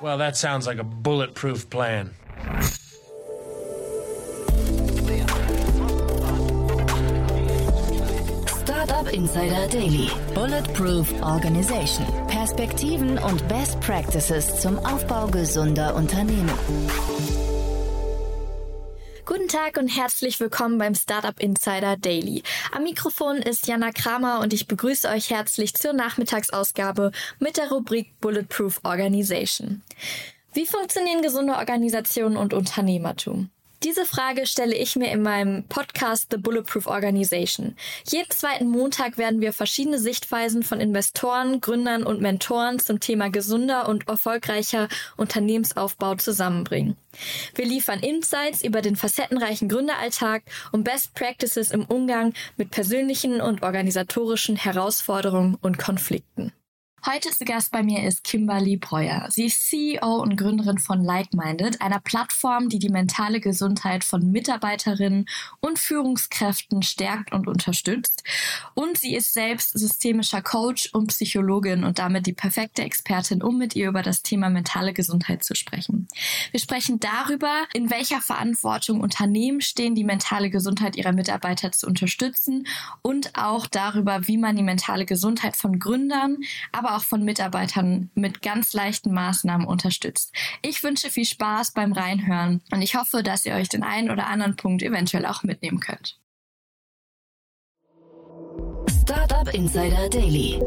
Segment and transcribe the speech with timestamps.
[0.00, 2.14] Well, that sounds like a bulletproof plan.
[8.46, 10.10] Startup Insider Daily.
[10.34, 12.04] Bulletproof Organization.
[12.28, 16.50] Perspektiven und Best Practices zum Aufbau gesunder Unternehmen.
[19.78, 22.42] Und herzlich willkommen beim Startup Insider Daily.
[22.72, 28.18] Am Mikrofon ist Jana Kramer und ich begrüße euch herzlich zur Nachmittagsausgabe mit der Rubrik
[28.20, 29.82] Bulletproof Organization.
[30.54, 33.50] Wie funktionieren gesunde Organisationen und Unternehmertum?
[33.86, 37.76] Diese Frage stelle ich mir in meinem Podcast The Bulletproof Organization.
[38.08, 43.88] Jeden zweiten Montag werden wir verschiedene Sichtweisen von Investoren, Gründern und Mentoren zum Thema gesunder
[43.88, 46.96] und erfolgreicher Unternehmensaufbau zusammenbringen.
[47.54, 53.62] Wir liefern Insights über den facettenreichen Gründeralltag und Best Practices im Umgang mit persönlichen und
[53.62, 56.52] organisatorischen Herausforderungen und Konflikten.
[57.08, 59.28] Heute zu Gast bei mir ist Kimberly Breuer.
[59.30, 65.26] Sie ist CEO und Gründerin von Like-Minded, einer Plattform, die die mentale Gesundheit von Mitarbeiterinnen
[65.60, 68.24] und Führungskräften stärkt und unterstützt.
[68.74, 73.76] Und sie ist selbst systemischer Coach und Psychologin und damit die perfekte Expertin, um mit
[73.76, 76.08] ihr über das Thema mentale Gesundheit zu sprechen.
[76.50, 82.66] Wir sprechen darüber, in welcher Verantwortung Unternehmen stehen, die mentale Gesundheit ihrer Mitarbeiter zu unterstützen
[83.00, 86.38] und auch darüber, wie man die mentale Gesundheit von Gründern,
[86.72, 90.32] aber auch von Mitarbeitern mit ganz leichten Maßnahmen unterstützt.
[90.62, 94.26] Ich wünsche viel Spaß beim Reinhören und ich hoffe, dass ihr euch den einen oder
[94.26, 96.18] anderen Punkt eventuell auch mitnehmen könnt.
[99.02, 100.58] Startup Insider Daily.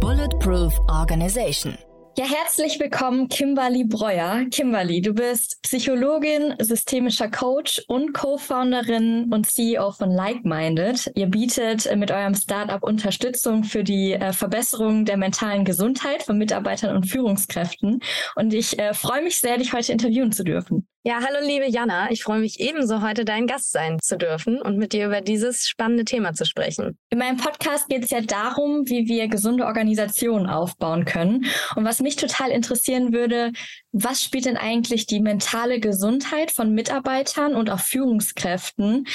[0.00, 1.76] Bulletproof Organization.
[2.20, 4.44] Ja, herzlich willkommen, Kimberly Breuer.
[4.50, 11.12] Kimberly, du bist Psychologin, systemischer Coach und Co-Founderin und CEO von Like-Minded.
[11.14, 16.94] Ihr bietet mit eurem Startup Unterstützung für die äh, Verbesserung der mentalen Gesundheit von Mitarbeitern
[16.94, 18.00] und Führungskräften.
[18.36, 20.86] Und ich äh, freue mich sehr, dich heute interviewen zu dürfen.
[21.02, 22.10] Ja, hallo liebe Jana.
[22.10, 25.66] Ich freue mich ebenso, heute dein Gast sein zu dürfen und mit dir über dieses
[25.66, 26.98] spannende Thema zu sprechen.
[27.08, 31.46] In meinem Podcast geht es ja darum, wie wir gesunde Organisationen aufbauen können.
[31.74, 33.52] Und was mich total interessieren würde,
[33.92, 39.06] was spielt denn eigentlich die mentale Gesundheit von Mitarbeitern und auch Führungskräften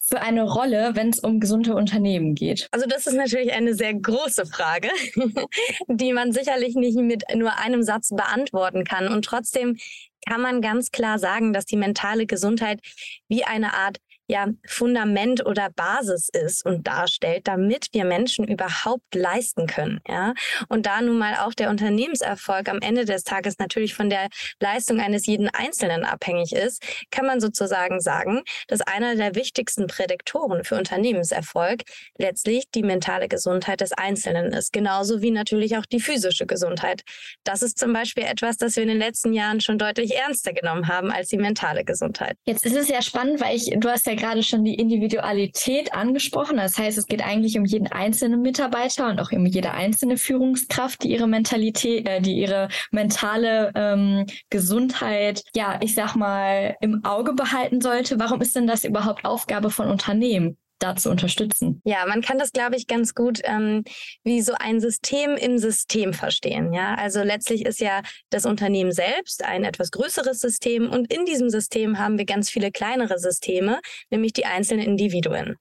[0.00, 2.66] für eine Rolle, wenn es um gesunde Unternehmen geht?
[2.72, 4.88] Also das ist natürlich eine sehr große Frage,
[5.86, 9.06] die man sicherlich nicht mit nur einem Satz beantworten kann.
[9.06, 9.76] Und trotzdem
[10.26, 12.80] kann man ganz klar sagen, dass die mentale Gesundheit
[13.28, 13.98] wie eine Art
[14.28, 20.00] ja Fundament oder Basis ist und darstellt, damit wir Menschen überhaupt leisten können.
[20.06, 20.34] Ja?
[20.68, 24.28] Und da nun mal auch der Unternehmenserfolg am Ende des Tages natürlich von der
[24.60, 30.62] Leistung eines jeden Einzelnen abhängig ist, kann man sozusagen sagen, dass einer der wichtigsten Prädiktoren
[30.64, 31.82] für Unternehmenserfolg
[32.18, 37.02] letztlich die mentale Gesundheit des Einzelnen ist, genauso wie natürlich auch die physische Gesundheit.
[37.44, 40.88] Das ist zum Beispiel etwas, das wir in den letzten Jahren schon deutlich ernster genommen
[40.88, 42.36] haben als die mentale Gesundheit.
[42.44, 46.56] Jetzt ist es ja spannend, weil ich, du hast ja gerade schon die Individualität angesprochen.
[46.58, 51.02] Das heißt, es geht eigentlich um jeden einzelnen Mitarbeiter und auch um jede einzelne Führungskraft,
[51.02, 57.32] die ihre Mentalität, äh, die ihre mentale ähm, Gesundheit, ja, ich sag mal, im Auge
[57.32, 58.18] behalten sollte.
[58.18, 60.56] Warum ist denn das überhaupt Aufgabe von Unternehmen?
[60.78, 61.82] Da zu unterstützen.
[61.84, 63.84] Ja, man kann das, glaube ich, ganz gut ähm,
[64.24, 66.72] wie so ein System im System verstehen.
[66.72, 71.50] Ja, also letztlich ist ja das Unternehmen selbst ein etwas größeres System und in diesem
[71.50, 73.80] System haben wir ganz viele kleinere Systeme,
[74.10, 75.56] nämlich die einzelnen Individuen.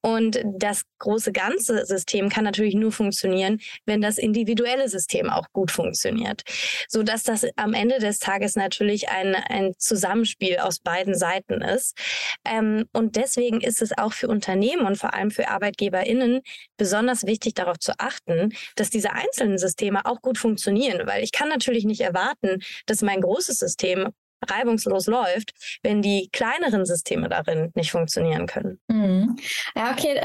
[0.00, 5.70] Und das große ganze System kann natürlich nur funktionieren, wenn das individuelle System auch gut
[5.70, 6.42] funktioniert,
[6.88, 11.98] so dass das am Ende des Tages natürlich ein, ein Zusammenspiel aus beiden Seiten ist.
[12.44, 16.40] Ähm, und deswegen ist es auch für Unternehmen Unternehmen und vor allem für ArbeitgeberInnen
[16.76, 21.48] besonders wichtig darauf zu achten, dass diese einzelnen Systeme auch gut funktionieren, weil ich kann
[21.48, 24.08] natürlich nicht erwarten, dass mein großes System
[24.48, 25.52] reibungslos läuft,
[25.84, 28.80] wenn die kleineren Systeme darin nicht funktionieren können.
[28.88, 29.36] Mhm.
[29.76, 30.20] Ja, okay,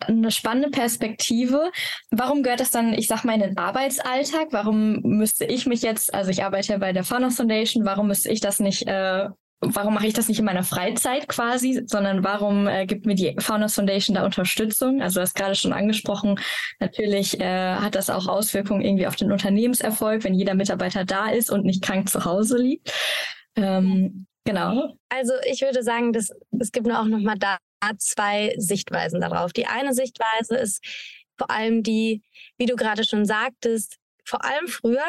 [0.00, 1.70] eine spannende Perspektive.
[2.10, 4.48] Warum gehört das dann, ich sag mal, in den Arbeitsalltag?
[4.50, 8.30] Warum müsste ich mich jetzt, also ich arbeite ja bei der Fauna Foundation, warum müsste
[8.30, 9.28] ich das nicht äh,
[9.60, 13.36] warum mache ich das nicht in meiner Freizeit quasi, sondern warum äh, gibt mir die
[13.38, 15.02] Founders Foundation da Unterstützung?
[15.02, 16.38] Also du hast gerade schon angesprochen,
[16.80, 21.50] natürlich äh, hat das auch Auswirkungen irgendwie auf den Unternehmenserfolg, wenn jeder Mitarbeiter da ist
[21.50, 22.92] und nicht krank zu Hause liegt.
[23.56, 24.96] Ähm, genau.
[25.08, 27.58] Also ich würde sagen, dass, es gibt nur auch nochmal da
[27.98, 29.52] zwei Sichtweisen darauf.
[29.52, 30.82] Die eine Sichtweise ist
[31.36, 32.22] vor allem die,
[32.58, 35.04] wie du gerade schon sagtest, vor allem früher,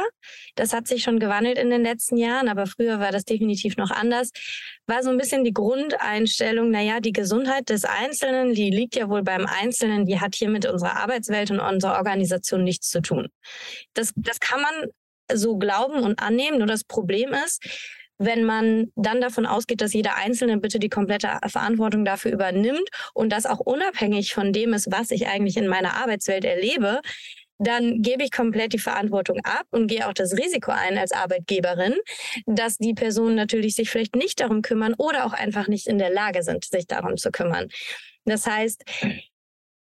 [0.56, 3.92] das hat sich schon gewandelt in den letzten Jahren, aber früher war das definitiv noch
[3.92, 4.32] anders,
[4.88, 9.24] war so ein bisschen die Grundeinstellung, naja, die Gesundheit des Einzelnen, die liegt ja wohl
[9.24, 13.28] beim Einzelnen, die hat hier mit unserer Arbeitswelt und unserer Organisation nichts zu tun.
[13.94, 14.90] Das, das kann man
[15.34, 16.60] so glauben und annehmen.
[16.60, 17.64] Nur das Problem ist,
[18.18, 23.30] wenn man dann davon ausgeht, dass jeder Einzelne bitte die komplette Verantwortung dafür übernimmt und
[23.32, 27.02] das auch unabhängig von dem ist, was ich eigentlich in meiner Arbeitswelt erlebe,
[27.57, 31.96] dann gebe ich komplett die Verantwortung ab und gehe auch das Risiko ein als Arbeitgeberin,
[32.46, 36.10] dass die Personen natürlich sich vielleicht nicht darum kümmern oder auch einfach nicht in der
[36.10, 37.69] Lage sind, sich darum zu kümmern.
[38.25, 38.84] Das heißt,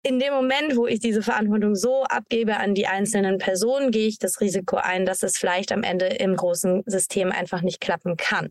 [0.03, 4.19] in dem Moment, wo ich diese Verantwortung so abgebe an die einzelnen Personen, gehe ich
[4.19, 8.49] das Risiko ein, dass es vielleicht am Ende im großen System einfach nicht klappen kann.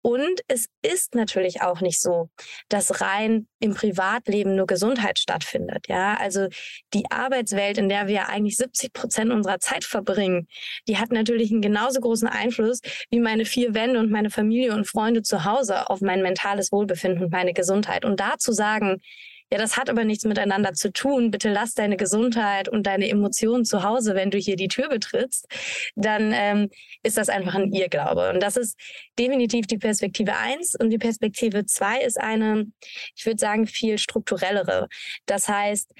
[0.00, 2.30] Und es ist natürlich auch nicht so,
[2.70, 5.86] dass rein im Privatleben nur Gesundheit stattfindet.
[5.88, 6.48] Ja, also
[6.94, 10.48] die Arbeitswelt, in der wir eigentlich 70 Prozent unserer Zeit verbringen,
[10.86, 12.80] die hat natürlich einen genauso großen Einfluss
[13.10, 17.24] wie meine vier Wände und meine Familie und Freunde zu Hause auf mein mentales Wohlbefinden
[17.24, 18.06] und meine Gesundheit.
[18.06, 19.02] Und da zu sagen,
[19.50, 21.30] ja, das hat aber nichts miteinander zu tun.
[21.30, 25.46] Bitte lass deine Gesundheit und deine Emotionen zu Hause, wenn du hier die Tür betrittst.
[25.96, 26.70] Dann ähm,
[27.02, 28.30] ist das einfach ein Irrglaube.
[28.30, 28.78] Und das ist
[29.18, 32.66] definitiv die Perspektive eins Und die Perspektive zwei ist eine,
[33.16, 34.88] ich würde sagen, viel strukturellere.
[35.26, 35.92] Das heißt,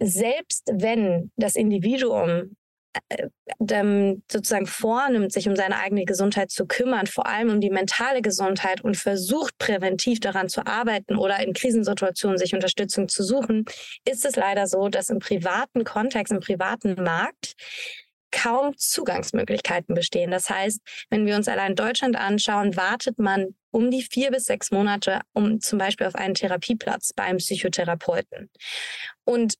[0.00, 2.56] selbst wenn das Individuum
[4.30, 8.80] sozusagen vornimmt, sich um seine eigene Gesundheit zu kümmern, vor allem um die mentale Gesundheit
[8.82, 13.64] und versucht präventiv daran zu arbeiten oder in Krisensituationen sich Unterstützung zu suchen,
[14.04, 17.54] ist es leider so, dass im privaten Kontext, im privaten Markt
[18.30, 20.30] kaum Zugangsmöglichkeiten bestehen.
[20.30, 20.80] Das heißt,
[21.10, 25.60] wenn wir uns allein Deutschland anschauen, wartet man um die vier bis sechs Monate um
[25.60, 28.50] zum Beispiel auf einen Therapieplatz bei einem Psychotherapeuten.
[29.24, 29.54] Und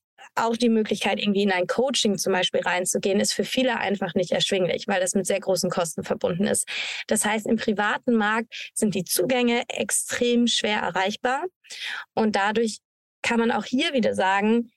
[0.45, 4.33] auch die Möglichkeit, irgendwie in ein Coaching zum Beispiel reinzugehen, ist für viele einfach nicht
[4.33, 6.69] erschwinglich, weil das mit sehr großen Kosten verbunden ist.
[7.07, 11.45] Das heißt, im privaten Markt sind die Zugänge extrem schwer erreichbar
[12.15, 12.79] und dadurch
[13.23, 14.71] kann man auch hier wieder sagen,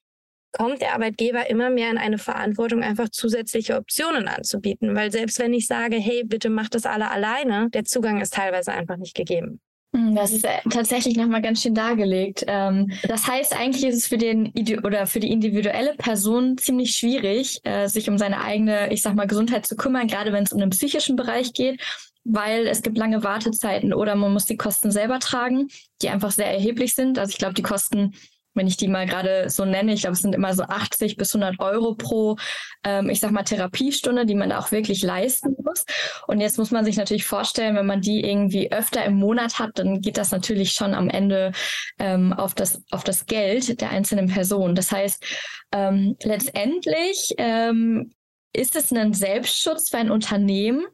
[0.51, 4.95] kommt der Arbeitgeber immer mehr in eine Verantwortung, einfach zusätzliche Optionen anzubieten.
[4.95, 8.73] Weil selbst wenn ich sage, hey, bitte macht das alle alleine, der Zugang ist teilweise
[8.73, 9.61] einfach nicht gegeben.
[9.93, 12.45] Hm, das ist äh, tatsächlich nochmal ganz schön dargelegt.
[12.47, 14.53] Ähm, das heißt, eigentlich ist es für den
[14.83, 19.27] oder für die individuelle Person ziemlich schwierig, äh, sich um seine eigene, ich sag mal,
[19.27, 21.81] Gesundheit zu kümmern, gerade wenn es um den psychischen Bereich geht,
[22.23, 25.67] weil es gibt lange Wartezeiten oder man muss die Kosten selber tragen,
[26.01, 27.19] die einfach sehr erheblich sind.
[27.19, 28.13] Also ich glaube, die Kosten
[28.53, 31.33] wenn ich die mal gerade so nenne, ich glaube, es sind immer so 80 bis
[31.33, 32.37] 100 Euro pro,
[32.83, 35.85] ähm, ich sag mal, Therapiestunde, die man da auch wirklich leisten muss.
[36.27, 39.71] Und jetzt muss man sich natürlich vorstellen, wenn man die irgendwie öfter im Monat hat,
[39.75, 41.51] dann geht das natürlich schon am Ende
[41.99, 44.75] ähm, auf, das, auf das Geld der einzelnen Person.
[44.75, 45.23] Das heißt,
[45.71, 48.11] ähm, letztendlich ähm,
[48.53, 50.85] ist es ein Selbstschutz für ein Unternehmen,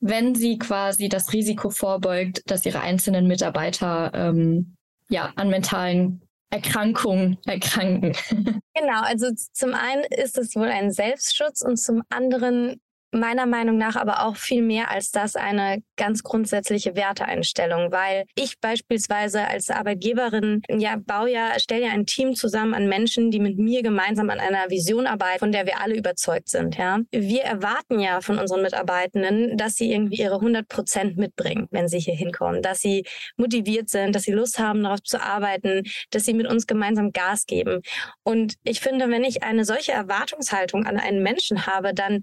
[0.00, 4.76] wenn sie quasi das Risiko vorbeugt, dass ihre einzelnen Mitarbeiter ähm,
[5.08, 8.14] ja an mentalen Erkrankung erkranken.
[8.74, 12.80] Genau, also zum einen ist es wohl ein Selbstschutz und zum anderen
[13.12, 18.60] meiner Meinung nach aber auch viel mehr als das eine ganz grundsätzliche Werteeinstellung, weil ich
[18.60, 23.58] beispielsweise als Arbeitgeberin ja baue ja, stelle ja ein Team zusammen an Menschen, die mit
[23.58, 26.76] mir gemeinsam an einer Vision arbeiten, von der wir alle überzeugt sind.
[26.76, 31.88] Ja, wir erwarten ja von unseren Mitarbeitenden, dass sie irgendwie ihre 100 Prozent mitbringen, wenn
[31.88, 33.04] sie hier hinkommen, dass sie
[33.36, 37.46] motiviert sind, dass sie Lust haben, darauf zu arbeiten, dass sie mit uns gemeinsam Gas
[37.46, 37.82] geben.
[38.22, 42.22] Und ich finde, wenn ich eine solche Erwartungshaltung an einen Menschen habe, dann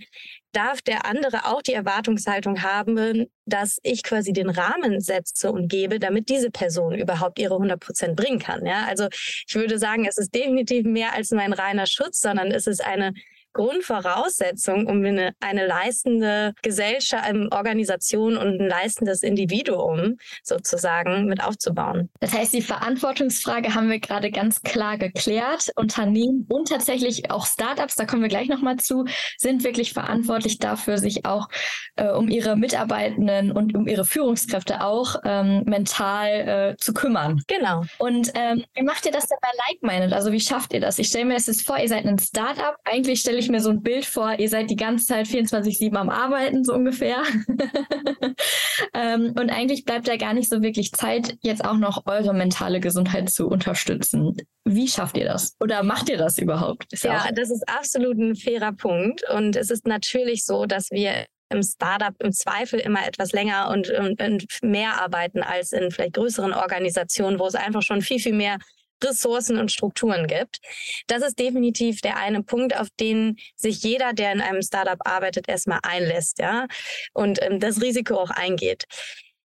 [0.51, 5.99] darf der andere auch die Erwartungshaltung haben, dass ich quasi den Rahmen setze und gebe,
[5.99, 8.65] damit diese Person überhaupt ihre 100 Prozent bringen kann.
[8.65, 12.51] Ja, also ich würde sagen, es ist definitiv mehr als nur ein reiner Schutz, sondern
[12.51, 13.13] es ist eine
[13.57, 22.09] Grundvoraussetzung, um eine, eine leistende Gesellschaft, ähm, Organisation und ein leistendes Individuum sozusagen mit aufzubauen.
[22.19, 25.71] Das heißt, die Verantwortungsfrage haben wir gerade ganz klar geklärt.
[25.75, 29.05] Unternehmen und tatsächlich auch Startups, da kommen wir gleich nochmal zu,
[29.37, 31.49] sind wirklich verantwortlich dafür, sich auch
[31.95, 37.41] äh, um ihre Mitarbeitenden und um ihre Führungskräfte auch ähm, mental äh, zu kümmern.
[37.47, 37.83] Genau.
[37.97, 40.13] Und ähm, wie macht ihr das denn bei Like-Minded?
[40.13, 40.99] Also wie schafft ihr das?
[40.99, 42.75] Ich stelle mir das jetzt vor, ihr seid ein Startup.
[42.85, 45.95] Eigentlich stelle ich ich mir so ein Bild vor, ihr seid die ganze Zeit 24-7
[45.95, 47.23] am Arbeiten, so ungefähr.
[48.93, 52.79] ähm, und eigentlich bleibt da gar nicht so wirklich Zeit, jetzt auch noch eure mentale
[52.79, 54.35] Gesundheit zu unterstützen.
[54.65, 55.55] Wie schafft ihr das?
[55.59, 56.91] Oder macht ihr das überhaupt?
[56.91, 59.23] Ist ja, das ist absolut ein fairer Punkt.
[59.33, 63.89] Und es ist natürlich so, dass wir im Startup im Zweifel immer etwas länger und,
[63.89, 68.35] und, und, mehr arbeiten als in vielleicht größeren Organisationen, wo es einfach schon viel, viel
[68.35, 68.57] mehr
[69.03, 70.59] Ressourcen und Strukturen gibt.
[71.07, 75.47] Das ist definitiv der eine Punkt, auf den sich jeder, der in einem Startup arbeitet,
[75.47, 76.67] erstmal einlässt, ja,
[77.13, 78.85] und ähm, das Risiko auch eingeht.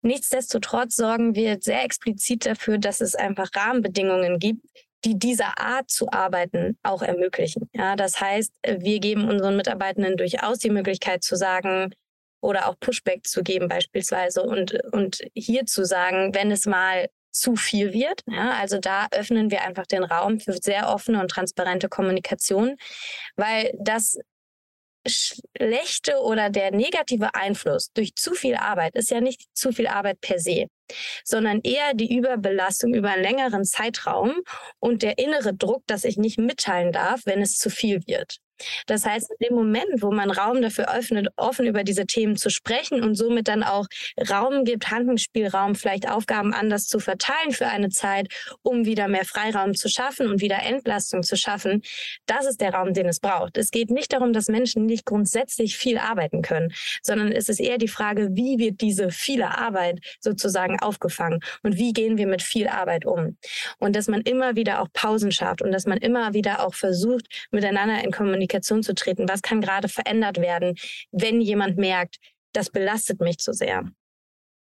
[0.03, 4.65] Nichtsdestotrotz sorgen wir sehr explizit dafür, dass es einfach Rahmenbedingungen gibt,
[5.05, 7.69] die dieser Art zu arbeiten auch ermöglichen.
[7.73, 11.93] Ja, das heißt, wir geben unseren Mitarbeitenden durchaus die Möglichkeit zu sagen
[12.41, 17.55] oder auch Pushback zu geben beispielsweise und, und hier zu sagen, wenn es mal zu
[17.55, 18.21] viel wird.
[18.27, 22.77] Ja, also da öffnen wir einfach den Raum für sehr offene und transparente Kommunikation,
[23.35, 24.17] weil das
[25.07, 30.21] schlechte oder der negative Einfluss durch zu viel Arbeit ist ja nicht zu viel Arbeit
[30.21, 30.67] per se,
[31.23, 34.33] sondern eher die Überbelastung über einen längeren Zeitraum
[34.79, 38.37] und der innere Druck, dass ich nicht mitteilen darf, wenn es zu viel wird.
[38.87, 42.49] Das heißt, in dem Moment, wo man Raum dafür öffnet, offen über diese Themen zu
[42.49, 43.87] sprechen und somit dann auch
[44.29, 48.27] Raum gibt, Handlungsspielraum, vielleicht Aufgaben anders zu verteilen für eine Zeit,
[48.61, 51.81] um wieder mehr Freiraum zu schaffen und wieder Entlastung zu schaffen,
[52.25, 53.57] das ist der Raum, den es braucht.
[53.57, 57.77] Es geht nicht darum, dass Menschen nicht grundsätzlich viel arbeiten können, sondern es ist eher
[57.77, 62.67] die Frage, wie wird diese viele Arbeit sozusagen aufgefangen und wie gehen wir mit viel
[62.67, 63.37] Arbeit um.
[63.79, 67.27] Und dass man immer wieder auch Pausen schafft und dass man immer wieder auch versucht,
[67.51, 69.29] miteinander in Kommunikation Kommunikation zu treten?
[69.29, 70.75] Was kann gerade verändert werden,
[71.11, 72.17] wenn jemand merkt,
[72.53, 73.83] das belastet mich zu sehr?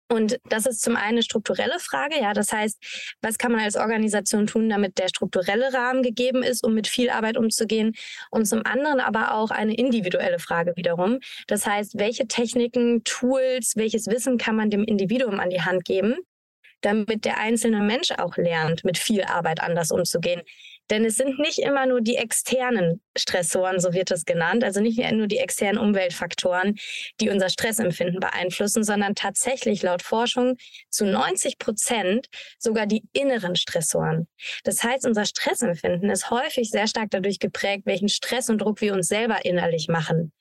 [0.09, 2.33] Und das ist zum einen eine strukturelle Frage, ja.
[2.33, 6.75] Das heißt, was kann man als Organisation tun, damit der strukturelle Rahmen gegeben ist, um
[6.75, 7.95] mit viel Arbeit umzugehen?
[8.33, 11.21] Und zum anderen aber auch eine individuelle Frage wiederum.
[11.47, 16.17] Das heißt, welche Techniken, Tools, welches Wissen kann man dem Individuum an die Hand geben,
[16.81, 20.43] damit der einzelne Mensch auch lernt, mit viel Arbeit anders umzugehen.
[20.91, 24.99] Denn es sind nicht immer nur die externen Stressoren, so wird es genannt, also nicht
[25.13, 26.77] nur die externen Umweltfaktoren,
[27.21, 30.57] die unser Stressempfinden beeinflussen, sondern tatsächlich laut Forschung
[30.91, 32.27] zu 90 Prozent
[32.59, 34.27] sogar die inneren Stressoren.
[34.65, 38.93] Das heißt, unser Stressempfinden ist häufig sehr stark dadurch geprägt, welchen Stress und Druck wir
[38.93, 40.33] uns selber innerlich machen.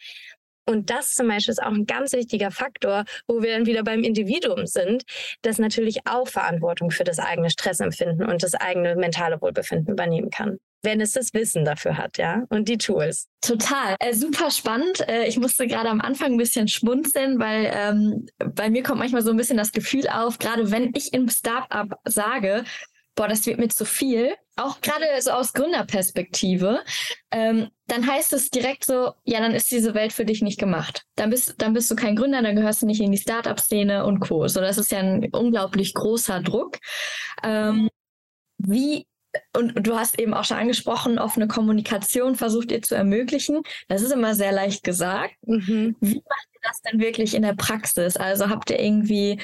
[0.69, 4.03] Und das zum Beispiel ist auch ein ganz wichtiger Faktor, wo wir dann wieder beim
[4.03, 5.03] Individuum sind,
[5.41, 10.59] das natürlich auch Verantwortung für das eigene Stressempfinden und das eigene mentale Wohlbefinden übernehmen kann
[10.81, 13.27] wenn es das Wissen dafür hat, ja, und die Tools.
[13.41, 15.05] Total, äh, super spannend.
[15.09, 19.21] Äh, ich musste gerade am Anfang ein bisschen schmunzeln, weil ähm, bei mir kommt manchmal
[19.21, 22.63] so ein bisschen das Gefühl auf, gerade wenn ich im Startup sage,
[23.15, 26.79] boah, das wird mir zu viel, auch gerade so aus Gründerperspektive,
[27.31, 31.03] ähm, dann heißt es direkt so, ja, dann ist diese Welt für dich nicht gemacht.
[31.15, 34.19] Dann bist, dann bist du kein Gründer, dann gehörst du nicht in die Startup-Szene und
[34.19, 34.47] Co.
[34.47, 36.77] So, das ist ja ein unglaublich großer Druck.
[37.43, 37.89] Ähm,
[38.57, 39.05] wie
[39.55, 43.61] und du hast eben auch schon angesprochen, offene Kommunikation versucht ihr zu ermöglichen.
[43.87, 45.35] Das ist immer sehr leicht gesagt.
[45.45, 45.95] Mhm.
[45.99, 48.17] Wie macht ihr das denn wirklich in der Praxis?
[48.17, 49.39] Also habt ihr irgendwie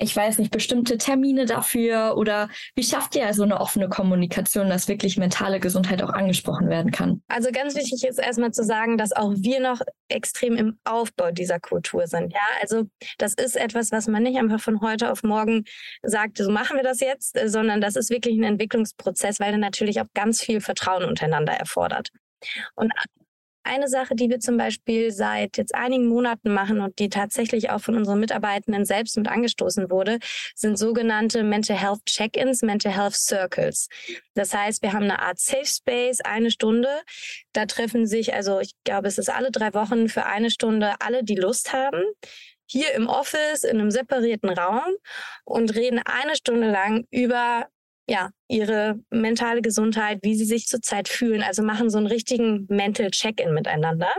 [0.00, 4.88] ich weiß nicht, bestimmte Termine dafür oder wie schafft ihr so eine offene Kommunikation, dass
[4.88, 7.22] wirklich mentale Gesundheit auch angesprochen werden kann?
[7.28, 11.60] Also ganz wichtig ist erstmal zu sagen, dass auch wir noch extrem im Aufbau dieser
[11.60, 12.32] Kultur sind.
[12.32, 12.84] Ja, also
[13.18, 15.64] das ist etwas, was man nicht einfach von heute auf morgen
[16.02, 20.00] sagt, so machen wir das jetzt, sondern das ist wirklich ein Entwicklungsprozess, weil er natürlich
[20.00, 22.08] auch ganz viel Vertrauen untereinander erfordert.
[22.74, 22.90] Und
[23.62, 27.80] eine Sache, die wir zum Beispiel seit jetzt einigen Monaten machen und die tatsächlich auch
[27.80, 30.18] von unseren Mitarbeitenden selbst mit angestoßen wurde,
[30.54, 33.88] sind sogenannte Mental Health Check-ins, Mental Health Circles.
[34.34, 36.88] Das heißt, wir haben eine Art Safe Space, eine Stunde.
[37.52, 41.24] Da treffen sich, also ich glaube, es ist alle drei Wochen für eine Stunde alle,
[41.24, 42.02] die Lust haben
[42.70, 44.94] hier im Office in einem separierten Raum
[45.44, 47.66] und reden eine Stunde lang über
[48.10, 51.42] ja, ihre mentale Gesundheit, wie sie sich zurzeit fühlen.
[51.42, 54.12] Also machen so einen richtigen Mental Check-in miteinander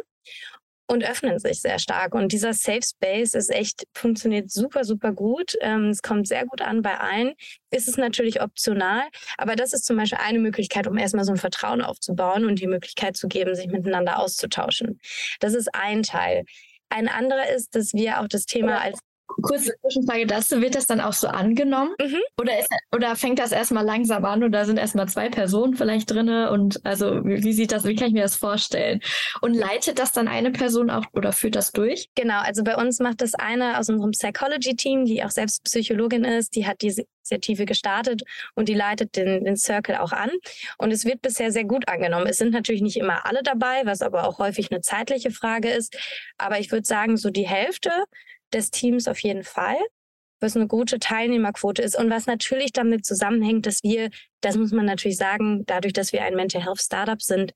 [0.87, 2.15] und öffnen sich sehr stark.
[2.15, 5.55] Und dieser Safe Space ist echt, funktioniert super, super gut.
[5.59, 7.33] Ähm, es kommt sehr gut an bei allen.
[7.69, 9.03] Ist es natürlich optional,
[9.37, 12.67] aber das ist zum Beispiel eine Möglichkeit, um erstmal so ein Vertrauen aufzubauen und die
[12.67, 15.01] Möglichkeit zu geben, sich miteinander auszutauschen.
[15.41, 16.45] Das ist ein Teil.
[16.87, 18.99] Ein anderer ist, dass wir auch das Thema als
[19.41, 21.93] Kurze Zwischenfrage dazu, wird das dann auch so angenommen?
[21.99, 22.19] Mhm.
[22.39, 26.11] Oder, ist, oder fängt das erstmal langsam an und da sind erstmal zwei Personen vielleicht
[26.11, 26.29] drin?
[26.29, 29.01] Und also wie, wie, sieht das, wie kann ich mir das vorstellen?
[29.41, 32.09] Und leitet das dann eine Person auch oder führt das durch?
[32.15, 36.55] Genau, also bei uns macht das eine aus unserem Psychology-Team, die auch selbst Psychologin ist,
[36.55, 38.23] die hat diese Initiative gestartet
[38.55, 40.31] und die leitet den, den Circle auch an.
[40.77, 42.27] Und es wird bisher sehr gut angenommen.
[42.27, 45.95] Es sind natürlich nicht immer alle dabei, was aber auch häufig eine zeitliche Frage ist.
[46.37, 47.91] Aber ich würde sagen, so die Hälfte
[48.53, 49.77] des Teams auf jeden Fall,
[50.39, 54.09] was eine gute Teilnehmerquote ist und was natürlich damit zusammenhängt, dass wir,
[54.41, 57.53] das muss man natürlich sagen, dadurch, dass wir ein Mental Health Startup sind,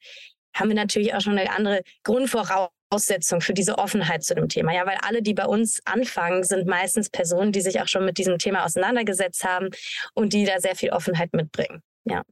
[0.55, 4.73] haben wir natürlich auch schon eine andere Grundvoraussetzung für diese Offenheit zu dem Thema.
[4.73, 8.17] Ja, weil alle, die bei uns anfangen, sind meistens Personen, die sich auch schon mit
[8.17, 9.69] diesem Thema auseinandergesetzt haben
[10.13, 11.81] und die da sehr viel Offenheit mitbringen.
[12.05, 12.23] Ja.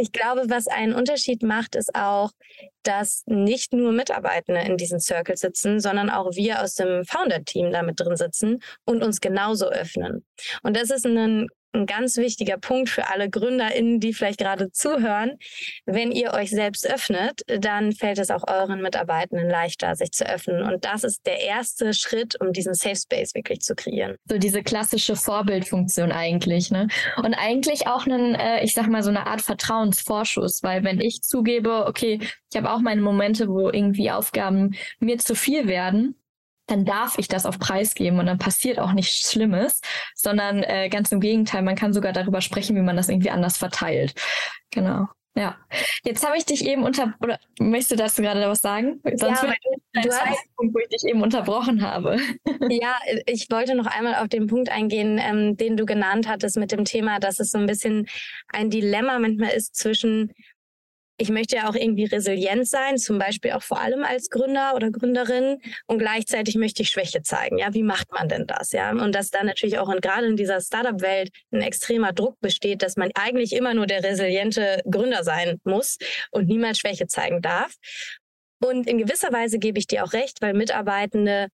[0.00, 2.30] Ich glaube, was einen Unterschied macht, ist auch,
[2.84, 7.82] dass nicht nur Mitarbeitende in diesen Circle sitzen, sondern auch wir aus dem Founder-Team da
[7.82, 10.24] mit drin sitzen und uns genauso öffnen.
[10.62, 15.38] Und das ist ein ein ganz wichtiger Punkt für alle GründerInnen, die vielleicht gerade zuhören.
[15.86, 20.62] Wenn ihr euch selbst öffnet, dann fällt es auch euren Mitarbeitenden leichter, sich zu öffnen.
[20.62, 24.16] Und das ist der erste Schritt, um diesen Safe Space wirklich zu kreieren.
[24.28, 26.88] So diese klassische Vorbildfunktion eigentlich, ne?
[27.16, 31.22] Und eigentlich auch einen, äh, ich sag mal, so eine Art Vertrauensvorschuss, weil wenn ich
[31.22, 32.20] zugebe, okay,
[32.50, 36.14] ich habe auch meine Momente, wo irgendwie Aufgaben mir zu viel werden,
[36.68, 39.80] dann darf ich das auf Preis geben und dann passiert auch nichts Schlimmes,
[40.14, 43.56] sondern äh, ganz im Gegenteil, man kann sogar darüber sprechen, wie man das irgendwie anders
[43.56, 44.14] verteilt.
[44.70, 45.08] Genau.
[45.38, 45.56] Ja.
[46.04, 49.00] Jetzt habe ich dich eben unter oder möchtest du dazu gerade was sagen?
[49.14, 49.54] Sonst ja,
[49.94, 52.18] du, du hast Punkt, wo ich dich eben unterbrochen habe.
[52.70, 52.96] Ja,
[53.26, 56.84] ich wollte noch einmal auf den Punkt eingehen, ähm, den du genannt hattest mit dem
[56.84, 58.06] Thema, dass es so ein bisschen
[58.48, 60.32] ein Dilemma manchmal ist zwischen
[61.20, 64.90] ich möchte ja auch irgendwie resilient sein, zum Beispiel auch vor allem als Gründer oder
[64.90, 67.58] Gründerin und gleichzeitig möchte ich Schwäche zeigen.
[67.58, 68.70] Ja, wie macht man denn das?
[68.70, 72.82] Ja, und dass da natürlich auch in, gerade in dieser Startup-Welt ein extremer Druck besteht,
[72.82, 75.98] dass man eigentlich immer nur der resiliente Gründer sein muss
[76.30, 77.74] und niemals Schwäche zeigen darf.
[78.60, 81.48] Und in gewisser Weise gebe ich dir auch recht, weil Mitarbeitende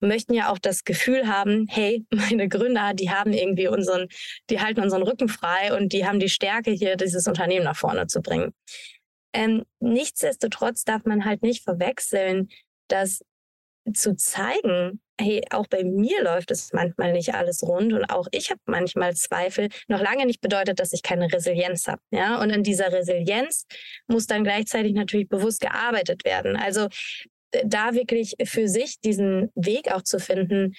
[0.00, 4.08] möchten ja auch das Gefühl haben, hey, meine Gründer, die haben irgendwie unseren,
[4.50, 8.06] die halten unseren Rücken frei und die haben die Stärke hier, dieses Unternehmen nach vorne
[8.06, 8.52] zu bringen.
[9.38, 12.48] Ähm, nichtsdestotrotz darf man halt nicht verwechseln,
[12.88, 13.20] dass
[13.94, 18.50] zu zeigen, hey, auch bei mir läuft es manchmal nicht alles rund und auch ich
[18.50, 22.02] habe manchmal Zweifel, noch lange nicht bedeutet, dass ich keine Resilienz habe.
[22.10, 23.66] Ja, und in dieser Resilienz
[24.08, 26.56] muss dann gleichzeitig natürlich bewusst gearbeitet werden.
[26.56, 26.88] Also
[27.52, 30.74] äh, da wirklich für sich diesen Weg auch zu finden,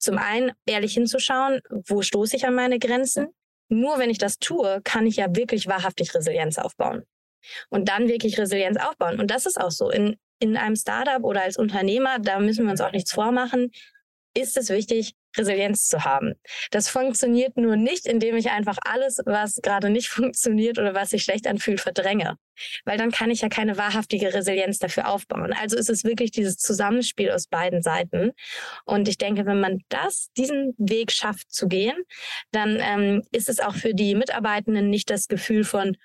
[0.00, 3.28] zum einen ehrlich hinzuschauen, wo stoße ich an meine Grenzen?
[3.68, 7.04] Nur wenn ich das tue, kann ich ja wirklich wahrhaftig Resilienz aufbauen
[7.68, 9.20] und dann wirklich Resilienz aufbauen.
[9.20, 9.90] Und das ist auch so.
[9.90, 13.70] In, in einem Startup oder als Unternehmer, da müssen wir uns auch nichts vormachen,
[14.34, 16.34] ist es wichtig, Resilienz zu haben.
[16.70, 21.22] Das funktioniert nur nicht, indem ich einfach alles, was gerade nicht funktioniert oder was sich
[21.22, 22.36] schlecht anfühlt, verdränge.
[22.84, 25.52] Weil dann kann ich ja keine wahrhaftige Resilienz dafür aufbauen.
[25.52, 28.32] Also ist es wirklich dieses Zusammenspiel aus beiden Seiten.
[28.84, 31.96] Und ich denke, wenn man das, diesen Weg schafft zu gehen,
[32.50, 35.96] dann ähm, ist es auch für die Mitarbeitenden nicht das Gefühl von,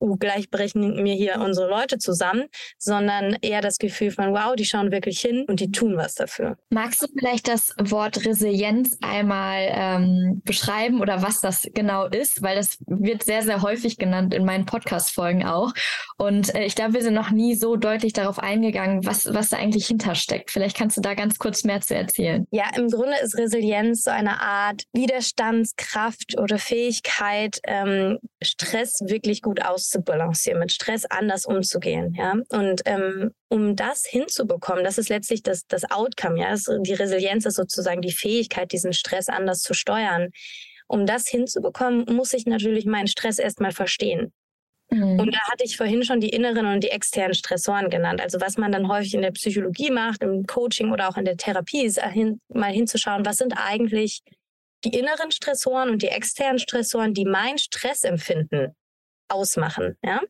[0.00, 2.44] uh, gleich brechen mir hier unsere Leute zusammen,
[2.78, 6.56] sondern eher das Gefühl von, wow, die schauen wirklich hin und die tun was dafür.
[6.70, 12.42] Magst du vielleicht das Wort Resilienz einmal ähm, beschreiben oder was das genau ist?
[12.42, 15.72] Weil das wird sehr, sehr häufig genannt in meinen Podcast-Folgen auch.
[16.18, 19.56] Und äh, ich glaube, wir sind noch nie so deutlich darauf eingegangen, was, was da
[19.56, 20.50] eigentlich hintersteckt.
[20.50, 22.46] Vielleicht kannst du da ganz kurz mehr zu erzählen.
[22.50, 29.62] Ja, im Grunde ist Resilienz so eine Art Widerstandskraft oder Fähigkeit, ähm, Stress wirklich gut
[29.62, 32.14] auszuprobieren auszubalancieren, mit Stress anders umzugehen.
[32.14, 32.34] Ja?
[32.48, 36.50] Und ähm, um das hinzubekommen, das ist letztlich das, das Outcome, ja.
[36.50, 40.30] Das, die Resilienz ist sozusagen die Fähigkeit, diesen Stress anders zu steuern.
[40.88, 44.32] Um das hinzubekommen, muss ich natürlich meinen Stress erstmal verstehen.
[44.90, 45.18] Mhm.
[45.18, 48.20] Und da hatte ich vorhin schon die inneren und die externen Stressoren genannt.
[48.20, 51.36] Also was man dann häufig in der Psychologie macht, im Coaching oder auch in der
[51.36, 54.22] Therapie, ist hin, mal hinzuschauen, was sind eigentlich
[54.84, 58.76] die inneren Stressoren und die externen Stressoren, die mein Stressempfinden
[59.28, 59.96] ausmachen.
[60.02, 60.20] Ja?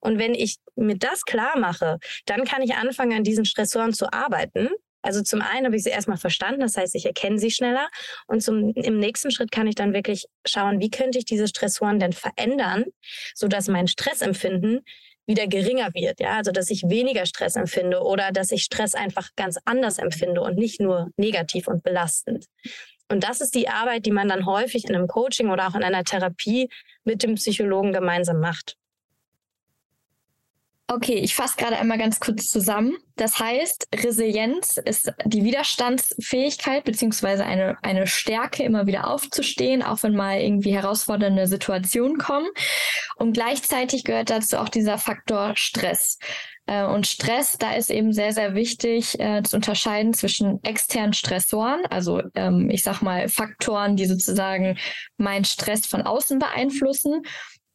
[0.00, 4.12] Und wenn ich mir das klar mache, dann kann ich anfangen, an diesen Stressoren zu
[4.12, 4.68] arbeiten.
[5.02, 7.88] Also zum einen habe ich sie erstmal verstanden, das heißt, ich erkenne sie schneller.
[8.26, 12.00] Und zum, im nächsten Schritt kann ich dann wirklich schauen, wie könnte ich diese Stressoren
[12.00, 12.84] denn verändern,
[13.34, 14.80] sodass mein Stressempfinden
[15.26, 19.30] wieder geringer wird, ja, also dass ich weniger Stress empfinde oder dass ich Stress einfach
[19.36, 22.46] ganz anders empfinde und nicht nur negativ und belastend.
[23.08, 25.84] Und das ist die Arbeit, die man dann häufig in einem Coaching oder auch in
[25.84, 26.68] einer Therapie
[27.04, 28.76] mit dem Psychologen gemeinsam macht.
[30.86, 32.98] Okay, ich fasse gerade einmal ganz kurz zusammen.
[33.16, 40.14] Das heißt, Resilienz ist die Widerstandsfähigkeit beziehungsweise eine, eine Stärke, immer wieder aufzustehen, auch wenn
[40.14, 42.48] mal irgendwie herausfordernde Situationen kommen.
[43.16, 46.18] Und gleichzeitig gehört dazu auch dieser Faktor Stress.
[46.66, 51.84] Äh, und Stress, da ist eben sehr, sehr wichtig äh, zu unterscheiden zwischen externen Stressoren,
[51.90, 54.78] also ähm, ich sag mal Faktoren, die sozusagen
[55.16, 57.22] meinen Stress von außen beeinflussen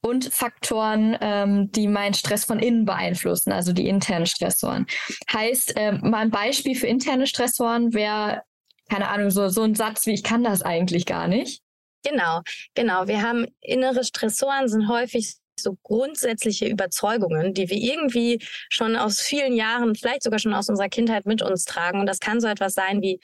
[0.01, 4.87] und Faktoren, ähm, die meinen Stress von innen beeinflussen, also die internen Stressoren.
[5.31, 8.43] Heißt, äh, mal ein Beispiel für interne Stressoren wäre,
[8.89, 11.61] keine Ahnung, so, so ein Satz wie ich kann das eigentlich gar nicht.
[12.03, 12.41] Genau,
[12.75, 13.07] genau.
[13.07, 19.53] Wir haben innere Stressoren, sind häufig so grundsätzliche Überzeugungen, die wir irgendwie schon aus vielen
[19.53, 21.99] Jahren, vielleicht sogar schon aus unserer Kindheit mit uns tragen.
[21.99, 23.19] Und das kann so etwas sein wie,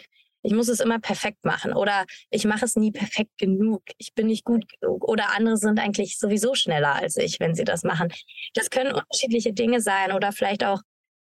[0.45, 4.27] ich muss es immer perfekt machen oder ich mache es nie perfekt genug, ich bin
[4.27, 8.13] nicht gut genug oder andere sind eigentlich sowieso schneller als ich, wenn sie das machen.
[8.53, 10.81] Das können unterschiedliche Dinge sein oder vielleicht auch,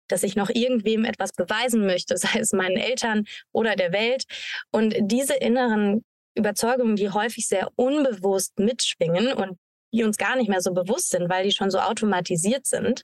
[0.08, 4.24] dass ich noch irgendwem etwas beweisen möchte, sei es meinen Eltern oder der Welt.
[4.70, 9.58] Und diese inneren Überzeugungen, die häufig sehr unbewusst mitschwingen und
[9.94, 13.02] die uns gar nicht mehr so bewusst sind, weil die schon so automatisiert sind,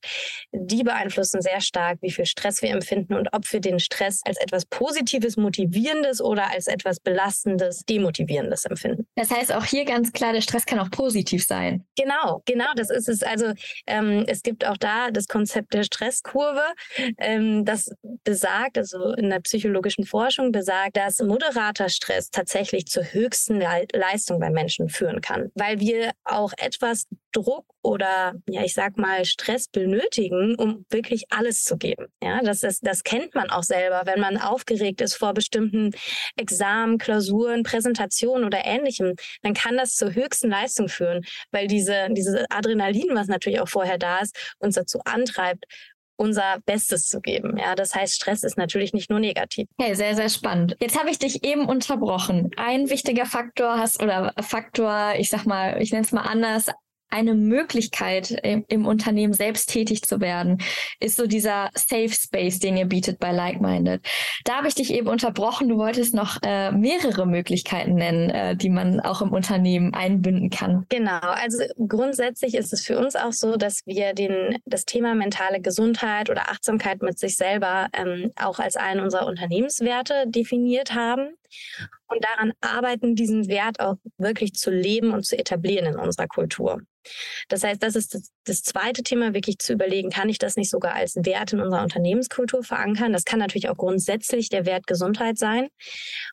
[0.52, 4.38] die beeinflussen sehr stark, wie viel Stress wir empfinden und ob wir den Stress als
[4.38, 9.06] etwas Positives, Motivierendes oder als etwas Belastendes, Demotivierendes empfinden.
[9.14, 11.84] Das heißt auch hier ganz klar, der Stress kann auch positiv sein.
[11.96, 13.22] Genau, genau, das ist es.
[13.22, 13.52] Also
[13.86, 16.62] ähm, es gibt auch da das Konzept der Stresskurve,
[17.18, 17.90] ähm, das
[18.24, 24.40] besagt, also in der psychologischen Forschung besagt, dass moderater Stress tatsächlich zur höchsten Le Leistung
[24.40, 29.24] bei Menschen führen kann, weil wir auch etwas etwas Druck oder ja, ich sag mal
[29.24, 32.06] Stress benötigen, um wirklich alles zu geben.
[32.22, 35.92] Ja, das ist, das kennt man auch selber, wenn man aufgeregt ist vor bestimmten
[36.36, 42.46] Examen, Klausuren, Präsentationen oder ähnlichem, dann kann das zur höchsten Leistung führen, weil diese, diese
[42.50, 45.66] Adrenalin, was natürlich auch vorher da ist, uns dazu antreibt,
[46.20, 47.56] unser Bestes zu geben.
[47.56, 49.68] Ja, das heißt, Stress ist natürlich nicht nur negativ.
[49.78, 50.76] Okay, sehr, sehr spannend.
[50.78, 52.50] Jetzt habe ich dich eben unterbrochen.
[52.58, 56.66] Ein wichtiger Faktor hast oder Faktor, ich sag mal, ich nenne es mal anders,
[57.10, 60.62] eine Möglichkeit im, im, Unternehmen selbst tätig zu werden,
[61.00, 64.02] ist so dieser Safe Space, den ihr bietet bei Like-Minded.
[64.44, 65.68] Da habe ich dich eben unterbrochen.
[65.68, 70.86] Du wolltest noch äh, mehrere Möglichkeiten nennen, äh, die man auch im Unternehmen einbinden kann.
[70.88, 71.20] Genau.
[71.20, 76.30] Also grundsätzlich ist es für uns auch so, dass wir den, das Thema mentale Gesundheit
[76.30, 81.30] oder Achtsamkeit mit sich selber ähm, auch als einen unserer Unternehmenswerte definiert haben
[82.08, 86.80] und daran arbeiten, diesen Wert auch wirklich zu leben und zu etablieren in unserer Kultur.
[87.48, 90.70] Das heißt, das ist das, das, zweite Thema, wirklich zu überlegen, kann ich das nicht
[90.70, 93.12] sogar als Wert in unserer Unternehmenskultur verankern?
[93.12, 95.68] Das kann natürlich auch grundsätzlich der Wert Gesundheit sein.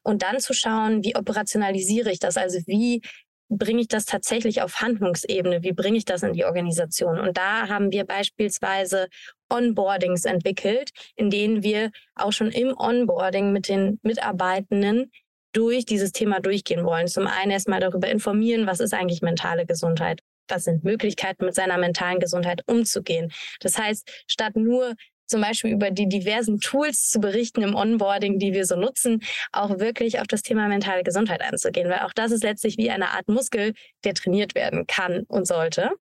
[0.03, 2.35] Und dann zu schauen, wie operationalisiere ich das?
[2.35, 3.01] Also wie
[3.49, 5.63] bringe ich das tatsächlich auf Handlungsebene?
[5.63, 7.19] Wie bringe ich das in die Organisation?
[7.19, 9.07] Und da haben wir beispielsweise
[9.49, 15.11] Onboardings entwickelt, in denen wir auch schon im Onboarding mit den Mitarbeitenden
[15.53, 17.07] durch dieses Thema durchgehen wollen.
[17.07, 20.21] Zum einen erstmal darüber informieren, was ist eigentlich mentale Gesundheit?
[20.49, 23.31] Was sind Möglichkeiten, mit seiner mentalen Gesundheit umzugehen?
[23.59, 24.93] Das heißt, statt nur
[25.27, 29.79] zum Beispiel über die diversen Tools zu berichten im Onboarding, die wir so nutzen, auch
[29.79, 33.27] wirklich auf das Thema mentale Gesundheit einzugehen, weil auch das ist letztlich wie eine Art
[33.27, 35.91] Muskel, der trainiert werden kann und sollte.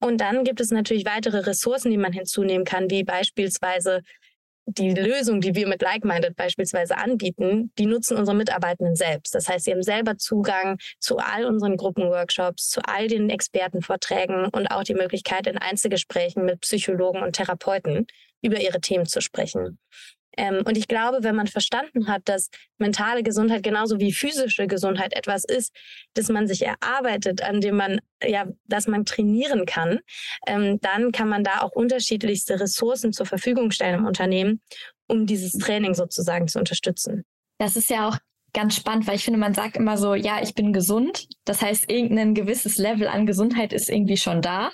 [0.00, 4.02] Und dann gibt es natürlich weitere Ressourcen, die man hinzunehmen kann, wie beispielsweise
[4.66, 9.34] die Lösung, die wir mit Like-Minded beispielsweise anbieten, die nutzen unsere Mitarbeitenden selbst.
[9.34, 14.66] Das heißt, sie haben selber Zugang zu all unseren Gruppenworkshops, zu all den Expertenvorträgen und
[14.68, 18.06] auch die Möglichkeit, in Einzelgesprächen mit Psychologen und Therapeuten
[18.42, 19.78] über ihre Themen zu sprechen.
[20.36, 25.14] Ähm, und ich glaube, wenn man verstanden hat, dass mentale Gesundheit genauso wie physische Gesundheit
[25.14, 25.74] etwas ist,
[26.14, 30.00] dass man sich erarbeitet, an dem man, ja, dass man trainieren kann,
[30.46, 34.60] ähm, dann kann man da auch unterschiedlichste Ressourcen zur Verfügung stellen im Unternehmen,
[35.06, 37.24] um dieses Training sozusagen zu unterstützen.
[37.58, 38.18] Das ist ja auch
[38.52, 41.28] ganz spannend, weil ich finde, man sagt immer so, ja, ich bin gesund.
[41.44, 44.70] Das heißt, irgendein gewisses Level an Gesundheit ist irgendwie schon da.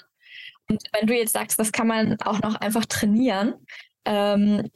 [0.68, 3.54] Und wenn du jetzt sagst, das kann man auch noch einfach trainieren,
[4.04, 4.70] ähm,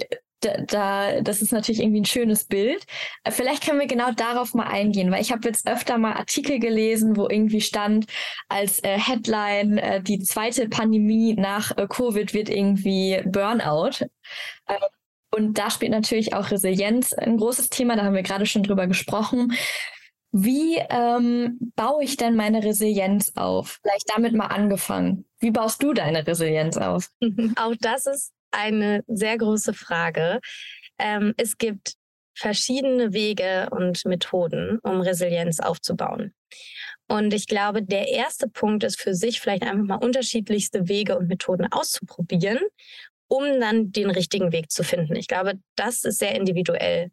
[0.45, 2.85] da, da, das ist natürlich irgendwie ein schönes Bild.
[3.25, 6.59] Äh, vielleicht können wir genau darauf mal eingehen, weil ich habe jetzt öfter mal Artikel
[6.59, 8.07] gelesen, wo irgendwie stand
[8.49, 14.07] als äh, Headline, äh, die zweite Pandemie nach äh, Covid wird irgendwie Burnout.
[14.67, 14.79] Äh,
[15.31, 18.87] und da spielt natürlich auch Resilienz ein großes Thema, da haben wir gerade schon drüber
[18.87, 19.53] gesprochen.
[20.37, 23.79] Wie ähm, baue ich denn meine Resilienz auf?
[23.83, 25.27] Vielleicht damit mal angefangen.
[25.39, 27.11] Wie baust du deine Resilienz auf?
[27.57, 30.41] Auch das ist eine sehr große Frage.
[30.99, 31.95] Ähm, es gibt
[32.37, 36.35] verschiedene Wege und Methoden, um Resilienz aufzubauen.
[37.09, 41.29] Und ich glaube, der erste Punkt ist für sich vielleicht einfach mal unterschiedlichste Wege und
[41.29, 42.59] Methoden auszuprobieren,
[43.29, 45.15] um dann den richtigen Weg zu finden.
[45.17, 47.11] Ich glaube, das ist sehr individuell.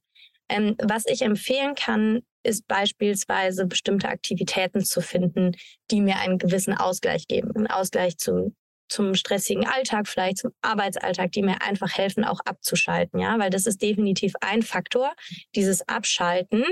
[0.49, 5.51] Ähm, was ich empfehlen kann, ist beispielsweise bestimmte Aktivitäten zu finden,
[5.91, 7.55] die mir einen gewissen Ausgleich geben.
[7.55, 8.55] Einen Ausgleich zu
[8.91, 13.65] zum stressigen Alltag, vielleicht zum Arbeitsalltag, die mir einfach helfen, auch abzuschalten, ja, weil das
[13.65, 15.13] ist definitiv ein Faktor,
[15.55, 16.65] dieses Abschalten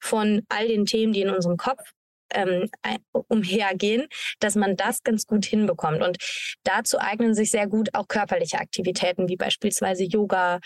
[0.00, 1.80] von all den Themen, die in unserem Kopf
[2.30, 2.68] ähm,
[3.12, 4.06] umhergehen,
[4.40, 6.02] dass man das ganz gut hinbekommt.
[6.02, 6.18] Und
[6.64, 10.60] dazu eignen sich sehr gut auch körperliche Aktivitäten, wie beispielsweise Yoga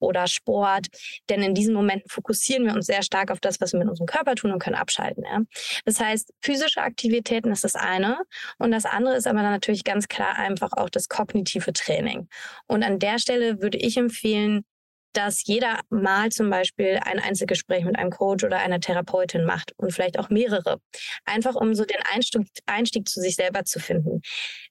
[0.00, 0.86] oder Sport.
[1.28, 4.06] Denn in diesen Momenten fokussieren wir uns sehr stark auf das, was wir mit unserem
[4.06, 5.24] Körper tun und können abschalten.
[5.24, 5.40] Ja?
[5.84, 8.18] Das heißt, physische Aktivitäten ist das eine.
[8.58, 12.28] Und das andere ist aber dann natürlich ganz klar einfach auch das kognitive Training.
[12.66, 14.64] Und an der Stelle würde ich empfehlen,
[15.12, 19.92] dass jeder mal zum Beispiel ein Einzelgespräch mit einem Coach oder einer Therapeutin macht und
[19.92, 20.80] vielleicht auch mehrere.
[21.24, 24.20] Einfach um so den Einstieg, Einstieg zu sich selber zu finden.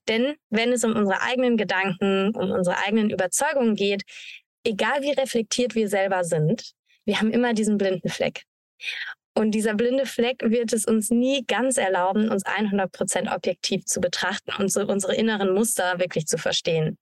[0.08, 4.04] Denn wenn es um unsere eigenen Gedanken, um unsere eigenen Überzeugungen geht,
[4.68, 6.74] egal wie reflektiert wir selber sind,
[7.06, 8.44] wir haben immer diesen blinden Fleck.
[9.34, 14.02] Und dieser blinde Fleck wird es uns nie ganz erlauben, uns 100 Prozent objektiv zu
[14.02, 16.98] betrachten und so unsere inneren Muster wirklich zu verstehen.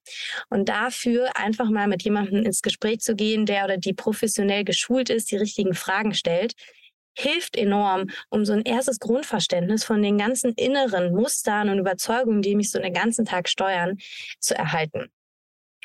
[0.50, 5.10] Und dafür einfach mal mit jemandem ins Gespräch zu gehen, der oder die professionell geschult
[5.10, 6.56] ist, die richtigen Fragen stellt,
[7.18, 12.56] hilft enorm, um so ein erstes Grundverständnis von den ganzen inneren Mustern und Überzeugungen, die
[12.56, 13.98] mich so den ganzen Tag steuern,
[14.42, 15.10] zu erhalten.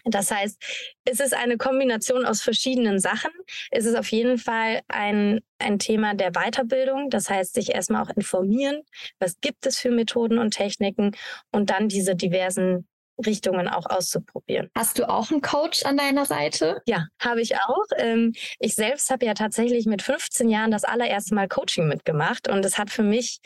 [0.05, 0.63] Das heißt,
[1.05, 3.31] es ist eine Kombination aus verschiedenen Sachen.
[3.71, 7.11] Es ist auf jeden Fall ein, ein Thema der Weiterbildung.
[7.11, 8.83] Das heißt, sich erstmal auch informieren,
[9.19, 11.13] was gibt es für Methoden und Techniken
[11.51, 12.87] und dann diese diversen
[13.27, 14.71] Richtungen auch auszuprobieren.
[14.75, 16.83] Hast du auch einen Coach an deiner Seite?
[16.87, 17.85] Ja, habe ich auch.
[17.97, 22.65] Ähm, ich selbst habe ja tatsächlich mit 15 Jahren das allererste Mal Coaching mitgemacht und
[22.65, 23.41] es hat für mich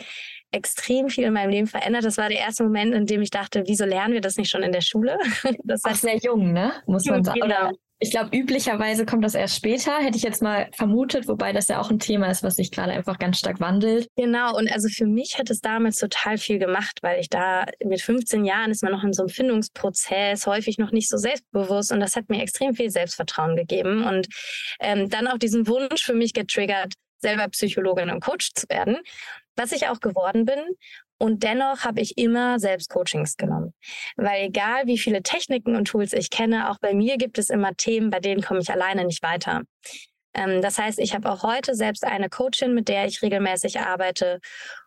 [0.54, 2.04] extrem viel in meinem Leben verändert.
[2.04, 4.62] Das war der erste Moment, in dem ich dachte, wieso lernen wir das nicht schon
[4.62, 5.18] in der Schule?
[5.64, 6.72] Das war sehr jung, ne?
[6.86, 7.40] Muss man sagen.
[7.40, 7.72] Genau.
[8.00, 11.80] Ich glaube, üblicherweise kommt das erst später, hätte ich jetzt mal vermutet, wobei das ja
[11.80, 14.08] auch ein Thema ist, was sich gerade einfach ganz stark wandelt.
[14.16, 18.02] Genau, und also für mich hat es damals total viel gemacht, weil ich da mit
[18.02, 22.00] 15 Jahren ist man noch in so einem Findungsprozess, häufig noch nicht so selbstbewusst und
[22.00, 24.28] das hat mir extrem viel Selbstvertrauen gegeben und
[24.80, 28.98] ähm, dann auch diesen Wunsch für mich getriggert, selber Psychologin und Coach zu werden
[29.56, 30.60] was ich auch geworden bin.
[31.18, 33.72] Und dennoch habe ich immer selbst Coachings genommen.
[34.16, 37.74] Weil egal wie viele Techniken und Tools ich kenne, auch bei mir gibt es immer
[37.74, 39.62] Themen, bei denen komme ich alleine nicht weiter.
[40.34, 44.40] Ähm, das heißt, ich habe auch heute selbst eine Coachin, mit der ich regelmäßig arbeite.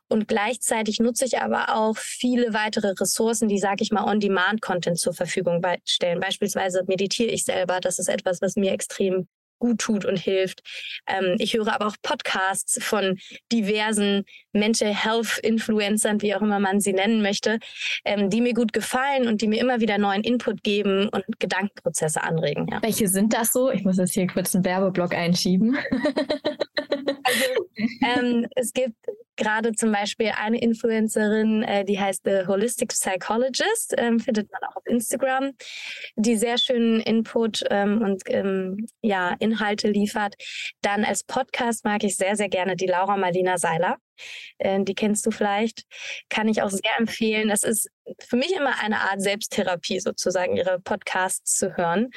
[0.10, 5.14] Und gleichzeitig nutze ich aber auch viele weitere Ressourcen, die, sage ich mal, On-Demand-Content zur
[5.14, 6.20] Verfügung stellen.
[6.20, 7.80] Beispielsweise meditiere ich selber.
[7.82, 9.28] Das ist etwas, was mir extrem
[9.60, 10.62] gut tut und hilft.
[11.08, 13.18] Ähm, ich höre aber auch Podcasts von
[13.52, 17.60] diversen Mental Health Influencern, wie auch immer man sie nennen möchte,
[18.06, 22.24] ähm, die mir gut gefallen und die mir immer wieder neuen Input geben und Gedankenprozesse
[22.24, 22.68] anregen.
[22.72, 22.82] Ja.
[22.82, 23.72] Welche sind das so?
[23.72, 25.78] Ich muss jetzt hier kurz einen Werbeblock einschieben.
[27.24, 27.46] also,
[28.02, 28.96] ähm, es gibt
[29.38, 34.76] gerade zum Beispiel eine Influencerin, äh, die heißt The Holistic Psychologist, ähm, findet man auch
[34.76, 35.52] auf Instagram,
[36.16, 40.36] die sehr schönen Input ähm, und ähm, ja, Inhalte liefert.
[40.82, 43.98] Dann als Podcast mag ich sehr, sehr gerne die Laura Marlina Seiler.
[44.58, 45.84] Äh, die kennst du vielleicht.
[46.30, 47.50] Kann ich auch sehr empfehlen.
[47.50, 52.10] Das ist für mich immer eine Art Selbsttherapie, sozusagen ihre Podcasts zu hören.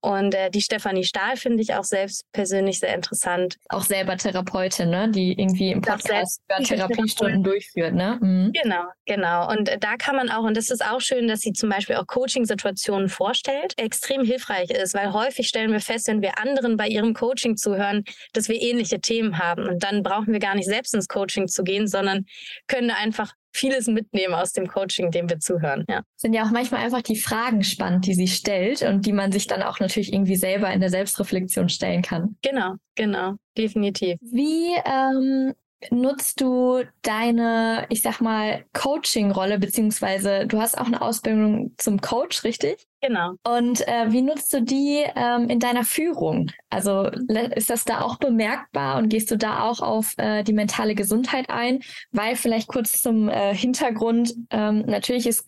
[0.00, 3.56] Und äh, die Stefanie Stahl finde ich auch selbst persönlich sehr interessant.
[3.68, 5.10] Auch selber Therapeutin, ne?
[5.10, 7.94] die irgendwie im Podcast Therapiestunden durchführt.
[7.94, 8.18] Ne?
[8.20, 8.52] Mhm.
[8.60, 9.50] Genau, genau.
[9.50, 11.96] Und äh, da kann man auch, und das ist auch schön, dass sie zum Beispiel
[11.96, 16.88] auch Coaching-Situationen vorstellt, extrem hilfreich ist, weil häufig stellen wir fest, wenn wir anderen bei
[16.88, 19.68] ihrem Coaching zuhören, dass wir ähnliche Themen haben.
[19.68, 22.26] Und dann brauchen wir gar nicht selbst ins Coaching zu gehen, sondern
[22.66, 25.84] können einfach vieles mitnehmen aus dem Coaching, dem wir zuhören.
[25.88, 26.02] Ja.
[26.16, 29.46] Sind ja auch manchmal einfach die Fragen spannend, die sie stellt und die man sich
[29.46, 32.36] dann auch natürlich irgendwie selber in der Selbstreflexion stellen kann.
[32.42, 34.18] Genau, genau, definitiv.
[34.20, 35.54] Wie ähm,
[35.90, 42.44] nutzt du deine, ich sag mal, Coaching-Rolle, beziehungsweise du hast auch eine Ausbildung zum Coach,
[42.44, 42.86] richtig?
[43.00, 43.34] Genau.
[43.44, 46.50] Und äh, wie nutzt du die ähm, in deiner Führung?
[46.70, 47.10] Also
[47.54, 51.50] ist das da auch bemerkbar und gehst du da auch auf äh, die mentale Gesundheit
[51.50, 51.80] ein?
[52.10, 55.46] Weil vielleicht kurz zum äh, Hintergrund, ähm, natürlich ist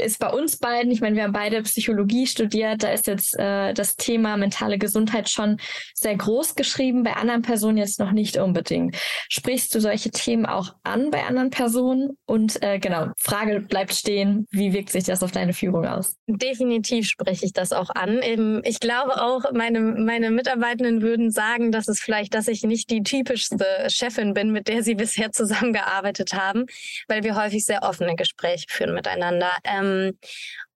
[0.00, 3.74] ist bei uns beiden, ich meine, wir haben beide Psychologie studiert, da ist jetzt äh,
[3.74, 5.58] das Thema mentale Gesundheit schon
[5.94, 8.96] sehr groß geschrieben, bei anderen Personen jetzt noch nicht unbedingt.
[9.28, 12.16] Sprichst du solche Themen auch an bei anderen Personen?
[12.26, 16.16] Und äh, genau, Frage bleibt stehen, wie wirkt sich das auf deine Führung aus?
[16.26, 18.20] Definitiv spreche ich das auch an.
[18.64, 23.02] Ich glaube auch, meine, meine Mitarbeitenden würden sagen, dass es vielleicht, dass ich nicht die
[23.02, 26.64] typischste Chefin bin, mit der sie bisher zusammengearbeitet haben,
[27.08, 30.18] weil wir häufig sehr offene Gespräche führen miteinander ähm,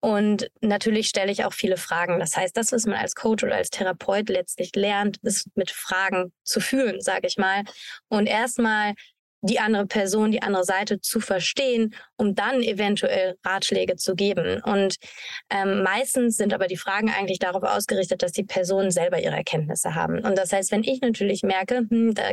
[0.01, 2.21] und natürlich stelle ich auch viele Fragen.
[2.21, 6.33] Das heißt, das, was man als Coach oder als Therapeut letztlich lernt, ist mit Fragen
[6.45, 7.65] zu fühlen, sage ich mal.
[8.09, 8.95] Und erstmal
[9.43, 14.61] die andere Person, die andere Seite zu verstehen, um dann eventuell Ratschläge zu geben.
[14.63, 14.97] Und
[15.51, 19.95] ähm, meistens sind aber die Fragen eigentlich darauf ausgerichtet, dass die Personen selber ihre Erkenntnisse
[19.95, 20.25] haben.
[20.25, 22.33] Und das heißt, wenn ich natürlich merke, hm, da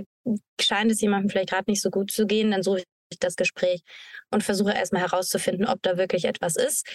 [0.60, 2.84] scheint es jemandem vielleicht gerade nicht so gut zu gehen, dann suche
[3.20, 3.82] das Gespräch
[4.32, 6.88] und versuche erstmal herauszufinden, ob da wirklich etwas ist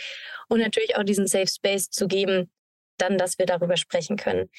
[0.48, 2.50] und natürlich auch diesen Safe Space zu geben,
[2.98, 4.50] dann, dass wir darüber sprechen können.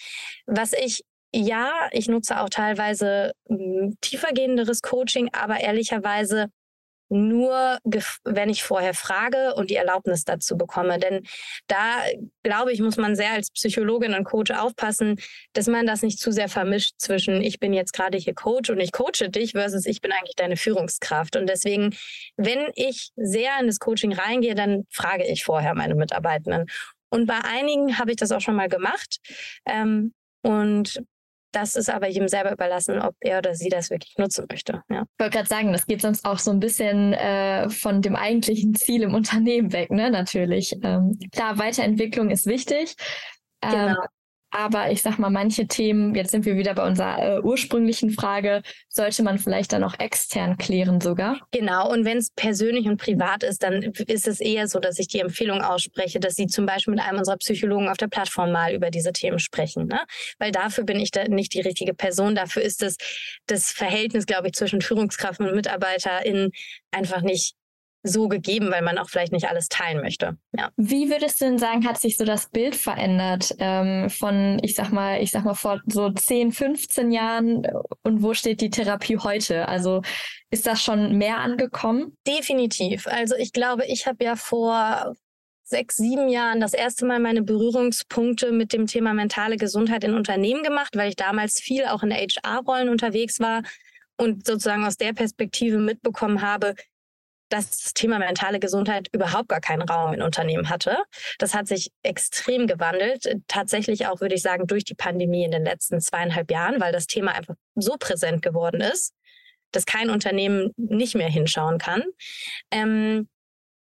[0.46, 6.48] Was ich ja, ich nutze auch teilweise hm, tiefergehenderes Coaching, aber ehrlicherweise
[7.12, 7.78] nur,
[8.24, 10.98] wenn ich vorher frage und die Erlaubnis dazu bekomme.
[10.98, 11.24] Denn
[11.68, 12.04] da,
[12.42, 15.20] glaube ich, muss man sehr als Psychologin und Coach aufpassen,
[15.54, 18.80] dass man das nicht zu sehr vermischt zwischen ich bin jetzt gerade hier Coach und
[18.80, 21.36] ich coache dich versus ich bin eigentlich deine Führungskraft.
[21.36, 21.96] Und deswegen,
[22.38, 26.68] wenn ich sehr in das Coaching reingehe, dann frage ich vorher meine Mitarbeitenden.
[27.10, 29.18] Und bei einigen habe ich das auch schon mal gemacht.
[29.66, 31.04] Ähm, und
[31.52, 34.84] das ist aber jedem selber überlassen, ob er oder sie das wirklich nutzen möchte.
[34.90, 35.04] Ja.
[35.04, 38.74] Ich wollte gerade sagen, das geht sonst auch so ein bisschen äh, von dem eigentlichen
[38.76, 40.10] Ziel im Unternehmen weg, ne?
[40.10, 40.76] Natürlich.
[40.84, 42.96] Ähm, klar, Weiterentwicklung ist wichtig.
[43.62, 44.06] Ähm, genau.
[44.52, 48.62] Aber ich sag mal, manche Themen, jetzt sind wir wieder bei unserer äh, ursprünglichen Frage,
[48.90, 51.40] sollte man vielleicht dann auch extern klären sogar?
[51.52, 55.08] Genau, und wenn es persönlich und privat ist, dann ist es eher so, dass ich
[55.08, 58.74] die Empfehlung ausspreche, dass Sie zum Beispiel mit einem unserer Psychologen auf der Plattform mal
[58.74, 59.88] über diese Themen sprechen.
[59.88, 60.02] Ne?
[60.38, 62.36] Weil dafür bin ich da nicht die richtige Person.
[62.36, 62.98] Dafür ist das,
[63.48, 66.52] das Verhältnis, glaube ich, zwischen Führungskraft und Mitarbeiter in
[66.92, 67.56] einfach nicht
[68.04, 70.38] so gegeben, weil man auch vielleicht nicht alles teilen möchte.
[70.58, 70.70] Ja.
[70.76, 74.92] Wie würdest du denn sagen, hat sich so das Bild verändert ähm, von, ich sag
[74.92, 77.68] mal, ich sag mal vor so 10, 15 Jahren
[78.04, 79.68] und wo steht die Therapie heute?
[79.68, 80.02] Also
[80.50, 82.18] ist das schon mehr angekommen?
[82.28, 83.08] Definitiv.
[83.08, 85.14] Also ich glaube, ich habe ja vor
[85.64, 90.64] sechs, sieben Jahren das erste Mal meine Berührungspunkte mit dem Thema mentale Gesundheit in Unternehmen
[90.64, 93.64] gemacht, weil ich damals viel auch in HR-Rollen unterwegs war
[94.18, 96.76] und sozusagen aus der Perspektive mitbekommen habe,
[97.52, 100.98] dass das Thema mentale Gesundheit überhaupt gar keinen Raum in Unternehmen hatte.
[101.38, 103.30] Das hat sich extrem gewandelt.
[103.48, 107.08] Tatsächlich auch, würde ich sagen, durch die Pandemie in den letzten zweieinhalb Jahren, weil das
[107.08, 109.14] Thema einfach so präsent geworden ist,
[109.72, 112.04] dass kein Unternehmen nicht mehr hinschauen kann.
[112.72, 113.28] Ähm,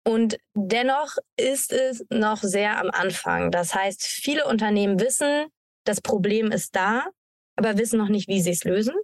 [0.05, 3.53] und dennoch ist es noch sehr am Anfang.
[3.53, 5.47] Das heißt, viele Unternehmen wissen,
[5.85, 7.07] das Problem ist da,
[7.55, 8.95] aber wissen noch nicht, wie sie es lösen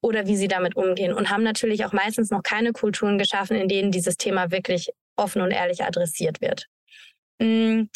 [0.00, 3.68] oder wie sie damit umgehen und haben natürlich auch meistens noch keine Kulturen geschaffen, in
[3.68, 6.66] denen dieses Thema wirklich offen und ehrlich adressiert wird.
[7.38, 7.90] Mhm.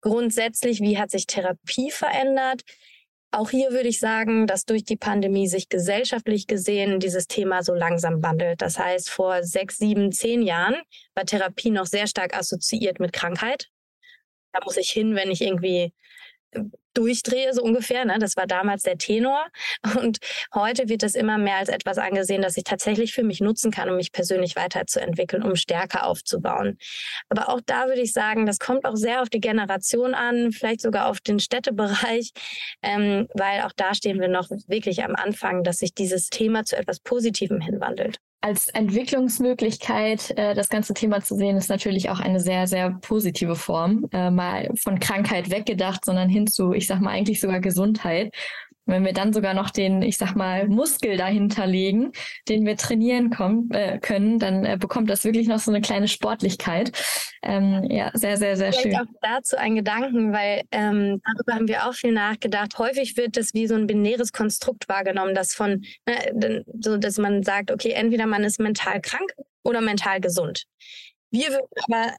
[0.00, 2.62] Grundsätzlich, wie hat sich Therapie verändert?
[3.30, 7.74] Auch hier würde ich sagen, dass durch die Pandemie sich gesellschaftlich gesehen dieses Thema so
[7.74, 8.62] langsam wandelt.
[8.62, 10.76] Das heißt, vor sechs, sieben, zehn Jahren
[11.14, 13.70] war Therapie noch sehr stark assoziiert mit Krankheit.
[14.52, 15.92] Da muss ich hin, wenn ich irgendwie
[16.94, 18.04] durchdrehe, so ungefähr.
[18.04, 18.18] Ne?
[18.18, 19.44] Das war damals der Tenor.
[20.00, 20.18] Und
[20.54, 23.90] heute wird das immer mehr als etwas angesehen, das ich tatsächlich für mich nutzen kann,
[23.90, 26.78] um mich persönlich weiterzuentwickeln, um stärker aufzubauen.
[27.28, 30.80] Aber auch da würde ich sagen, das kommt auch sehr auf die Generation an, vielleicht
[30.80, 32.30] sogar auf den Städtebereich,
[32.82, 36.76] ähm, weil auch da stehen wir noch wirklich am Anfang, dass sich dieses Thema zu
[36.76, 42.40] etwas Positivem hinwandelt als Entwicklungsmöglichkeit äh, das ganze Thema zu sehen, ist natürlich auch eine
[42.40, 44.04] sehr, sehr positive Form.
[44.12, 48.34] Äh, mal von Krankheit weggedacht, sondern hin zu, ich sag mal, eigentlich sogar Gesundheit.
[48.86, 52.12] Wenn wir dann sogar noch den, ich sag mal, Muskel dahinter legen,
[52.48, 56.08] den wir trainieren kommen, äh, können, dann äh, bekommt das wirklich noch so eine kleine
[56.08, 56.92] Sportlichkeit.
[57.42, 59.06] Ähm, ja, sehr, sehr, sehr Vielleicht schön.
[59.06, 62.78] auch dazu ein Gedanken, weil ähm, darüber haben wir auch viel nachgedacht.
[62.78, 67.42] Häufig wird das wie so ein binäres Konstrukt wahrgenommen, das von, ne, so, dass man
[67.42, 70.64] sagt, okay, entweder man ist mental krank oder mental gesund.
[71.30, 72.14] Wir würden aber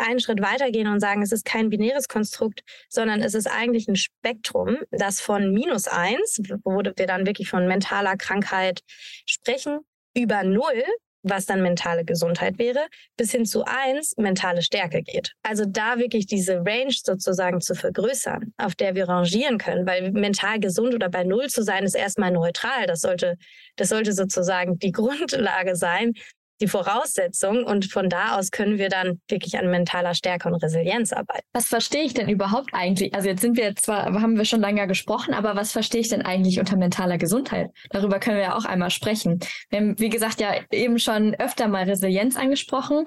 [0.00, 3.96] einen Schritt weitergehen und sagen, es ist kein binäres Konstrukt, sondern es ist eigentlich ein
[3.96, 8.80] Spektrum, das von minus eins, wo wir dann wirklich von mentaler Krankheit
[9.26, 9.80] sprechen,
[10.14, 10.82] über null,
[11.22, 12.86] was dann mentale Gesundheit wäre,
[13.16, 15.32] bis hin zu eins mentale Stärke geht.
[15.42, 20.60] Also da wirklich diese Range sozusagen zu vergrößern, auf der wir rangieren können, weil mental
[20.60, 22.86] gesund oder bei null zu sein ist erstmal neutral.
[22.86, 23.36] Das sollte,
[23.76, 26.14] das sollte sozusagen die Grundlage sein,
[26.60, 31.12] die Voraussetzung und von da aus können wir dann wirklich an mentaler Stärke und Resilienz
[31.12, 31.46] arbeiten.
[31.52, 33.14] Was verstehe ich denn überhaupt eigentlich?
[33.14, 36.22] Also jetzt sind wir zwar, haben wir schon länger gesprochen, aber was verstehe ich denn
[36.22, 37.70] eigentlich unter mentaler Gesundheit?
[37.90, 39.40] Darüber können wir ja auch einmal sprechen.
[39.70, 43.04] Wir haben, wie gesagt, ja eben schon öfter mal Resilienz angesprochen.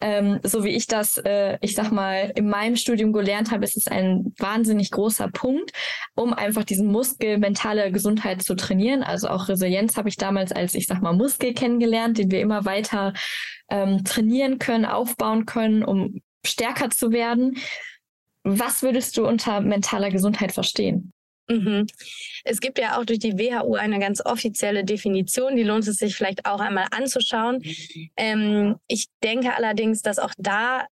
[0.00, 3.76] Ähm, so wie ich das, äh, ich sag mal, in meinem Studium gelernt habe, ist
[3.76, 5.72] es ein wahnsinnig großer Punkt,
[6.14, 9.02] um einfach diesen Muskel mentale Gesundheit zu trainieren.
[9.02, 12.66] Also auch Resilienz habe ich damals als, ich sag mal, Muskel kennengelernt, den wir immer
[12.66, 12.95] weiter
[13.70, 17.58] ähm, trainieren können, aufbauen können, um stärker zu werden.
[18.42, 21.12] Was würdest du unter mentaler Gesundheit verstehen?
[21.48, 21.86] Mhm.
[22.44, 26.16] Es gibt ja auch durch die WHO eine ganz offizielle Definition, die lohnt es sich
[26.16, 27.62] vielleicht auch einmal anzuschauen.
[28.16, 30.86] Ähm, ich denke allerdings, dass auch da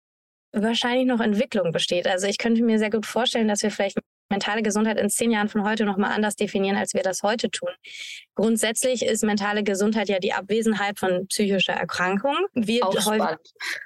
[0.53, 2.07] wahrscheinlich noch Entwicklung besteht.
[2.07, 3.97] Also ich könnte mir sehr gut vorstellen, dass wir vielleicht
[4.29, 7.69] mentale Gesundheit in zehn Jahren von heute nochmal anders definieren, als wir das heute tun.
[8.35, 12.35] Grundsätzlich ist mentale Gesundheit ja die Abwesenheit von psychischer Erkrankung.
[12.53, 13.37] Wird Auch häufig,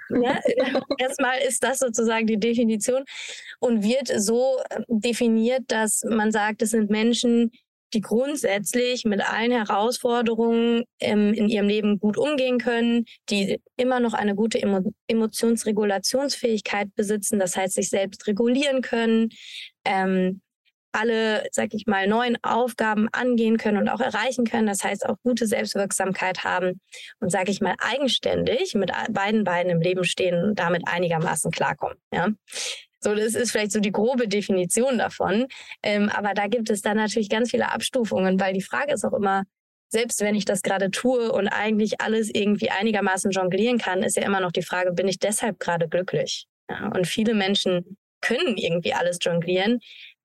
[0.10, 0.40] ja,
[0.98, 3.04] erstmal ist das sozusagen die Definition
[3.60, 7.52] und wird so äh, definiert, dass man sagt, es sind Menschen,
[7.94, 14.14] die grundsätzlich mit allen Herausforderungen ähm, in ihrem Leben gut umgehen können, die immer noch
[14.14, 19.30] eine gute Emo Emotionsregulationsfähigkeit besitzen, das heißt sich selbst regulieren können,
[19.86, 20.42] ähm,
[20.92, 24.68] alle, sag ich mal, neuen Aufgaben angehen können und auch erreichen können.
[24.68, 26.82] Das heißt auch gute Selbstwirksamkeit haben
[27.20, 31.98] und, sag ich mal, eigenständig mit beiden Beinen im Leben stehen und damit einigermaßen klarkommen.
[32.14, 32.30] Ja?
[33.00, 35.48] So, das ist vielleicht so die grobe Definition davon.
[35.84, 39.14] Ähm, aber da gibt es dann natürlich ganz viele Abstufungen, weil die Frage ist auch
[39.14, 39.44] immer,
[39.92, 44.24] selbst wenn ich das gerade tue und eigentlich alles irgendwie einigermaßen jonglieren kann, ist ja
[44.24, 46.46] immer noch die Frage, bin ich deshalb gerade glücklich?
[46.70, 49.80] Ja, und viele Menschen können irgendwie alles jonglieren.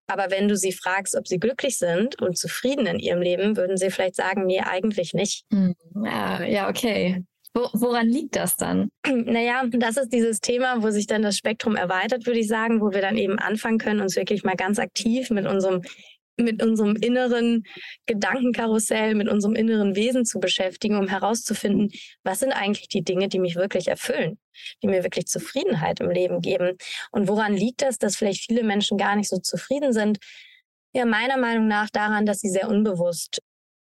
[0.07, 3.79] Aber wenn du sie fragst, ob sie glücklich sind und zufrieden in ihrem Leben, würden
[3.79, 5.45] sie vielleicht sagen, nee, eigentlich nicht.
[5.51, 7.25] Hm, ja, ja, okay.
[7.57, 8.91] Wo, woran liegt das dann?
[9.07, 12.91] Naja, das ist dieses Thema, wo sich dann das Spektrum erweitert, würde ich sagen, wo
[12.91, 15.83] wir dann eben anfangen können, uns wirklich mal ganz aktiv mit unserem
[16.37, 17.63] mit unserem inneren
[18.07, 21.93] Gedankenkarussell, mit unserem inneren Wesen zu beschäftigen, um herauszufinden,
[22.25, 24.39] was sind eigentlich die Dinge, die mich wirklich erfüllen,
[24.83, 26.77] die mir wirklich Zufriedenheit im Leben geben.
[27.13, 30.19] Und woran liegt das, dass vielleicht viele Menschen gar nicht so zufrieden sind?
[30.93, 33.41] Ja, meiner Meinung nach daran, dass sie sehr unbewusst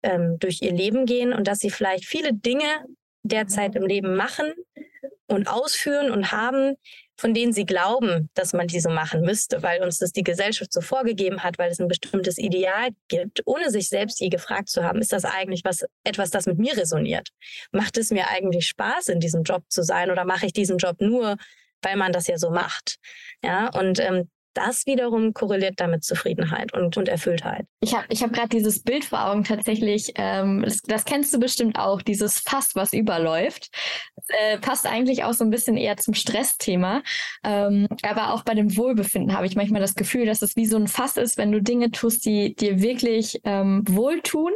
[0.05, 2.85] ähm, durch ihr Leben gehen und dass sie vielleicht viele Dinge
[3.29, 4.53] derzeit im Leben machen
[5.29, 6.77] und ausführen und haben,
[7.17, 10.73] von denen sie glauben, dass man die so machen müsste, weil uns das die Gesellschaft
[10.73, 14.85] so vorgegeben hat, weil es ein bestimmtes Ideal gibt, ohne sich selbst je gefragt zu
[14.85, 17.31] haben, ist das eigentlich was, etwas, das mit mir resoniert?
[17.73, 21.01] Macht es mir eigentlich Spaß, in diesem Job zu sein oder mache ich diesen Job
[21.01, 21.37] nur,
[21.83, 22.97] weil man das ja so macht?
[23.43, 27.67] Ja, und ähm, das wiederum korreliert damit Zufriedenheit und, und Erfülltheit.
[27.81, 31.39] Ich habe ich hab gerade dieses Bild vor Augen tatsächlich, ähm, das, das, kennst du
[31.39, 33.69] bestimmt auch, dieses Fass, was überläuft.
[34.29, 37.03] Äh, passt eigentlich auch so ein bisschen eher zum Stressthema.
[37.45, 40.77] Ähm, aber auch bei dem Wohlbefinden habe ich manchmal das Gefühl, dass es wie so
[40.77, 44.53] ein Fass ist, wenn du Dinge tust, die dir wirklich ähm, wohltun,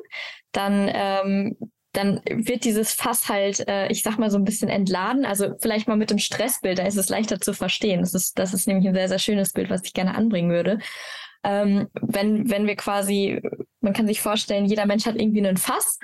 [0.52, 1.56] dann ähm,
[1.92, 5.24] dann wird dieses Fass halt, äh, ich sag mal, so ein bisschen entladen.
[5.24, 8.00] Also vielleicht mal mit dem Stressbild, da ist es leichter zu verstehen.
[8.00, 10.78] Das ist, das ist nämlich ein sehr, sehr schönes Bild, was ich gerne anbringen würde.
[11.42, 13.40] Ähm, wenn, wenn wir quasi,
[13.80, 15.98] man kann sich vorstellen, jeder Mensch hat irgendwie einen Fass.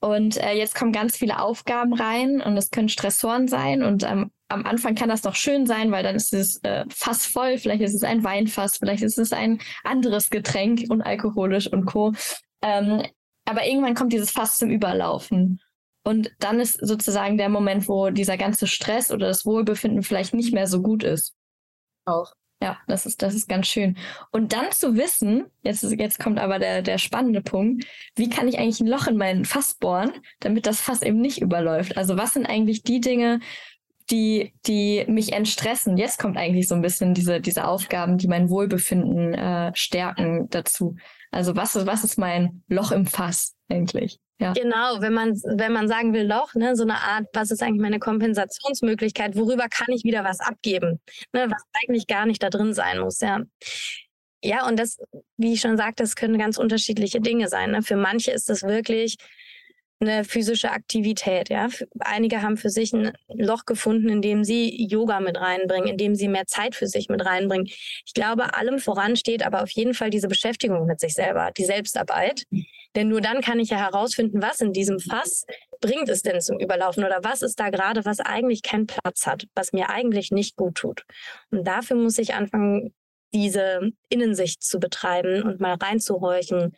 [0.00, 3.84] Und äh, jetzt kommen ganz viele Aufgaben rein und es können Stressoren sein.
[3.84, 7.24] Und ähm, am Anfang kann das noch schön sein, weil dann ist es äh, Fass
[7.24, 7.58] voll.
[7.58, 12.12] Vielleicht ist es ein Weinfass, vielleicht ist es ein anderes Getränk, unalkoholisch und Co.
[12.62, 13.04] Ähm,
[13.44, 15.60] aber irgendwann kommt dieses Fass zum Überlaufen.
[16.04, 20.52] Und dann ist sozusagen der Moment, wo dieser ganze Stress oder das Wohlbefinden vielleicht nicht
[20.52, 21.34] mehr so gut ist.
[22.04, 22.32] Auch.
[22.62, 23.96] Ja, das ist, das ist ganz schön.
[24.30, 28.58] Und dann zu wissen, jetzt, jetzt kommt aber der, der spannende Punkt, wie kann ich
[28.58, 31.96] eigentlich ein Loch in meinen Fass bohren, damit das Fass eben nicht überläuft?
[31.96, 33.40] Also was sind eigentlich die Dinge,
[34.10, 35.96] die, die mich entstressen?
[35.96, 40.94] Jetzt kommt eigentlich so ein bisschen diese, diese Aufgaben, die mein Wohlbefinden äh, stärken dazu.
[41.32, 44.18] Also was ist, was ist mein Loch im Fass eigentlich?
[44.38, 44.52] Ja.
[44.52, 47.80] Genau, wenn man, wenn man sagen will, Loch, ne, so eine Art, was ist eigentlich
[47.80, 51.00] meine Kompensationsmöglichkeit, worüber kann ich wieder was abgeben,
[51.32, 53.40] ne, was eigentlich gar nicht da drin sein muss, ja.
[54.44, 54.98] Ja, und das,
[55.36, 57.70] wie ich schon sagte, das können ganz unterschiedliche Dinge sein.
[57.70, 57.82] Ne?
[57.82, 59.16] Für manche ist das wirklich
[60.02, 61.48] eine physische Aktivität.
[61.48, 61.68] Ja?
[62.00, 66.14] Einige haben für sich ein Loch gefunden, in dem sie Yoga mit reinbringen, in dem
[66.14, 67.66] sie mehr Zeit für sich mit reinbringen.
[67.66, 71.64] Ich glaube, allem voran steht aber auf jeden Fall diese Beschäftigung mit sich selber, die
[71.64, 72.44] Selbstarbeit.
[72.94, 75.46] Denn nur dann kann ich ja herausfinden, was in diesem Fass
[75.80, 79.46] bringt es denn zum Überlaufen oder was ist da gerade, was eigentlich keinen Platz hat,
[79.54, 81.04] was mir eigentlich nicht gut tut.
[81.50, 82.92] Und dafür muss ich anfangen,
[83.34, 86.76] diese Innensicht zu betreiben und mal reinzuhorchen,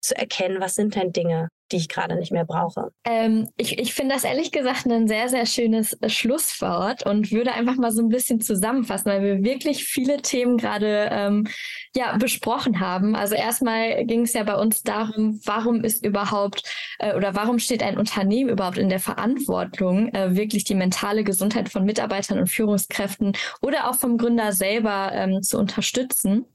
[0.00, 2.90] zu erkennen, was sind denn Dinge, die ich gerade nicht mehr brauche.
[3.04, 7.52] Ähm, ich ich finde das ehrlich gesagt ein sehr, sehr schönes äh, Schlusswort und würde
[7.52, 11.46] einfach mal so ein bisschen zusammenfassen, weil wir wirklich viele Themen gerade ähm,
[11.94, 13.14] ja, besprochen haben.
[13.14, 16.62] Also erstmal ging es ja bei uns darum, warum ist überhaupt
[16.98, 21.68] äh, oder warum steht ein Unternehmen überhaupt in der Verantwortung, äh, wirklich die mentale Gesundheit
[21.68, 26.46] von Mitarbeitern und Führungskräften oder auch vom Gründer selber ähm, zu unterstützen.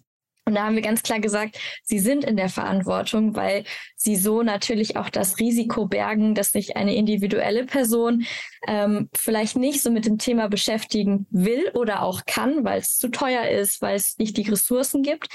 [0.45, 3.63] Und da haben wir ganz klar gesagt, sie sind in der Verantwortung, weil
[3.95, 8.25] sie so natürlich auch das Risiko bergen, dass sich eine individuelle Person
[8.67, 13.09] ähm, vielleicht nicht so mit dem Thema beschäftigen will oder auch kann, weil es zu
[13.09, 15.27] teuer ist, weil es nicht die Ressourcen gibt.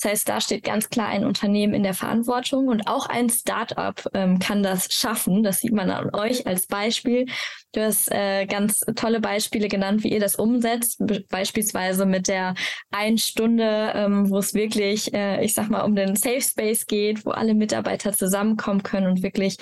[0.00, 3.94] Das heißt, da steht ganz klar ein Unternehmen in der Verantwortung und auch ein Startup
[4.12, 5.42] ähm, kann das schaffen.
[5.42, 7.26] Das sieht man an euch als Beispiel.
[7.72, 12.54] Du hast äh, ganz tolle Beispiele genannt, wie ihr das umsetzt, Be beispielsweise mit der
[12.90, 17.24] ein Stunde, ähm, wo es wirklich, äh, ich sag mal, um den Safe Space geht,
[17.24, 19.56] wo alle Mitarbeiter zusammenkommen können und wirklich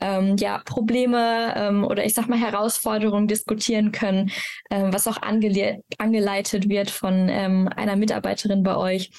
[0.00, 4.30] ähm, ja Probleme ähm, oder ich sag mal Herausforderungen diskutieren können,
[4.70, 9.10] ähm, was auch angele angeleitet wird von ähm, einer Mitarbeiterin bei euch.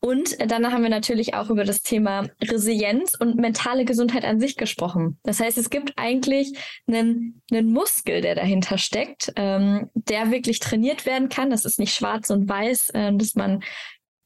[0.00, 4.56] Und dann haben wir natürlich auch über das Thema Resilienz und mentale Gesundheit an sich
[4.56, 5.18] gesprochen.
[5.22, 6.52] Das heißt, es gibt eigentlich
[6.86, 11.50] einen, einen Muskel, der dahinter steckt, ähm, der wirklich trainiert werden kann.
[11.50, 13.62] Das ist nicht schwarz und weiß, äh, dass man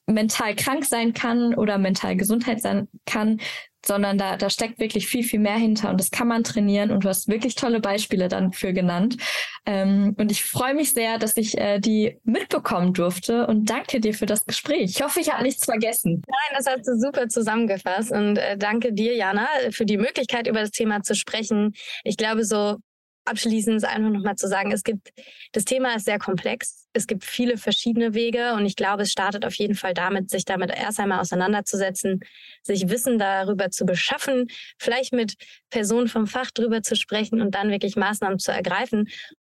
[0.08, 3.40] mental krank sein kann oder mental Gesundheit sein kann,
[3.86, 7.04] sondern da, da steckt wirklich viel, viel mehr hinter und das kann man trainieren und
[7.04, 9.16] du hast wirklich tolle Beispiele dann für genannt.
[9.64, 14.14] Ähm, und ich freue mich sehr, dass ich äh, die mitbekommen durfte und danke dir
[14.14, 14.90] für das Gespräch.
[14.90, 16.22] Ich hoffe, ich habe nichts vergessen.
[16.26, 20.60] Nein, das hast du super zusammengefasst und äh, danke dir, Jana, für die Möglichkeit, über
[20.60, 21.74] das Thema zu sprechen.
[22.04, 22.76] Ich glaube, so
[23.26, 25.10] abschließend einfach nochmal zu sagen, es gibt,
[25.52, 26.86] das Thema ist sehr komplex.
[26.92, 30.44] Es gibt viele verschiedene Wege und ich glaube, es startet auf jeden Fall damit, sich
[30.44, 32.20] damit erst einmal auseinanderzusetzen,
[32.62, 34.46] sich Wissen darüber zu beschaffen,
[34.78, 35.34] vielleicht mit
[35.70, 39.08] Personen vom Fach drüber zu sprechen und dann wirklich Maßnahmen zu ergreifen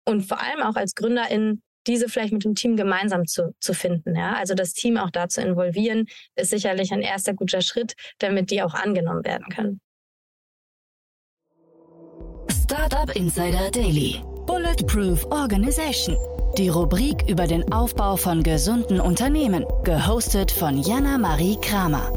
[0.05, 4.15] und vor allem auch als Gründerin diese vielleicht mit dem Team gemeinsam zu, zu finden.
[4.15, 4.33] Ja?
[4.35, 6.05] Also das Team auch da zu involvieren,
[6.35, 9.81] ist sicherlich ein erster guter Schritt, damit die auch angenommen werden können.
[12.73, 14.19] Startup Insider Daily.
[14.47, 16.17] Bulletproof Organization.
[16.57, 19.63] Die Rubrik über den Aufbau von gesunden Unternehmen.
[19.83, 22.11] Gehostet von Jana Marie Kramer.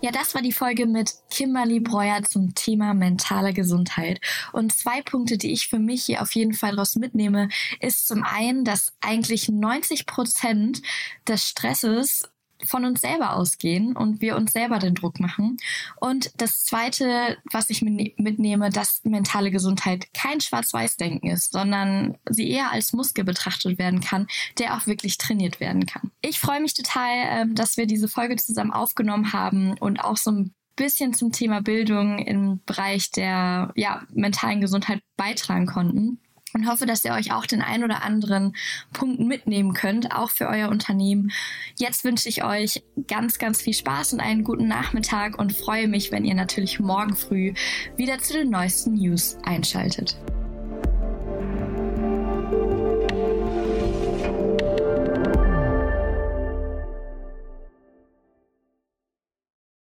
[0.00, 4.22] Ja, das war die Folge mit Kimberly Breuer zum Thema mentale Gesundheit.
[4.54, 8.24] Und zwei Punkte, die ich für mich hier auf jeden Fall daraus mitnehme, ist zum
[8.24, 10.80] einen, dass eigentlich 90 Prozent
[11.28, 12.26] des Stresses
[12.66, 15.56] von uns selber ausgehen und wir uns selber den Druck machen.
[15.96, 22.72] Und das Zweite, was ich mitnehme, dass mentale Gesundheit kein Schwarz-Weiß-Denken ist, sondern sie eher
[22.72, 24.26] als Muskel betrachtet werden kann,
[24.58, 26.10] der auch wirklich trainiert werden kann.
[26.20, 30.30] Ich freue mich total, ähm, dass wir diese Folge zusammen aufgenommen haben und auch so
[30.30, 36.18] ein bisschen zum Thema Bildung im Bereich der ja, mentalen Gesundheit beitragen konnten
[36.54, 38.54] und hoffe, dass ihr euch auch den ein oder anderen
[38.92, 41.32] Punkt mitnehmen könnt, auch für euer Unternehmen.
[41.78, 46.12] Jetzt wünsche ich euch ganz, ganz viel Spaß und einen guten Nachmittag und freue mich,
[46.12, 47.54] wenn ihr natürlich morgen früh
[47.96, 50.16] wieder zu den neuesten News einschaltet.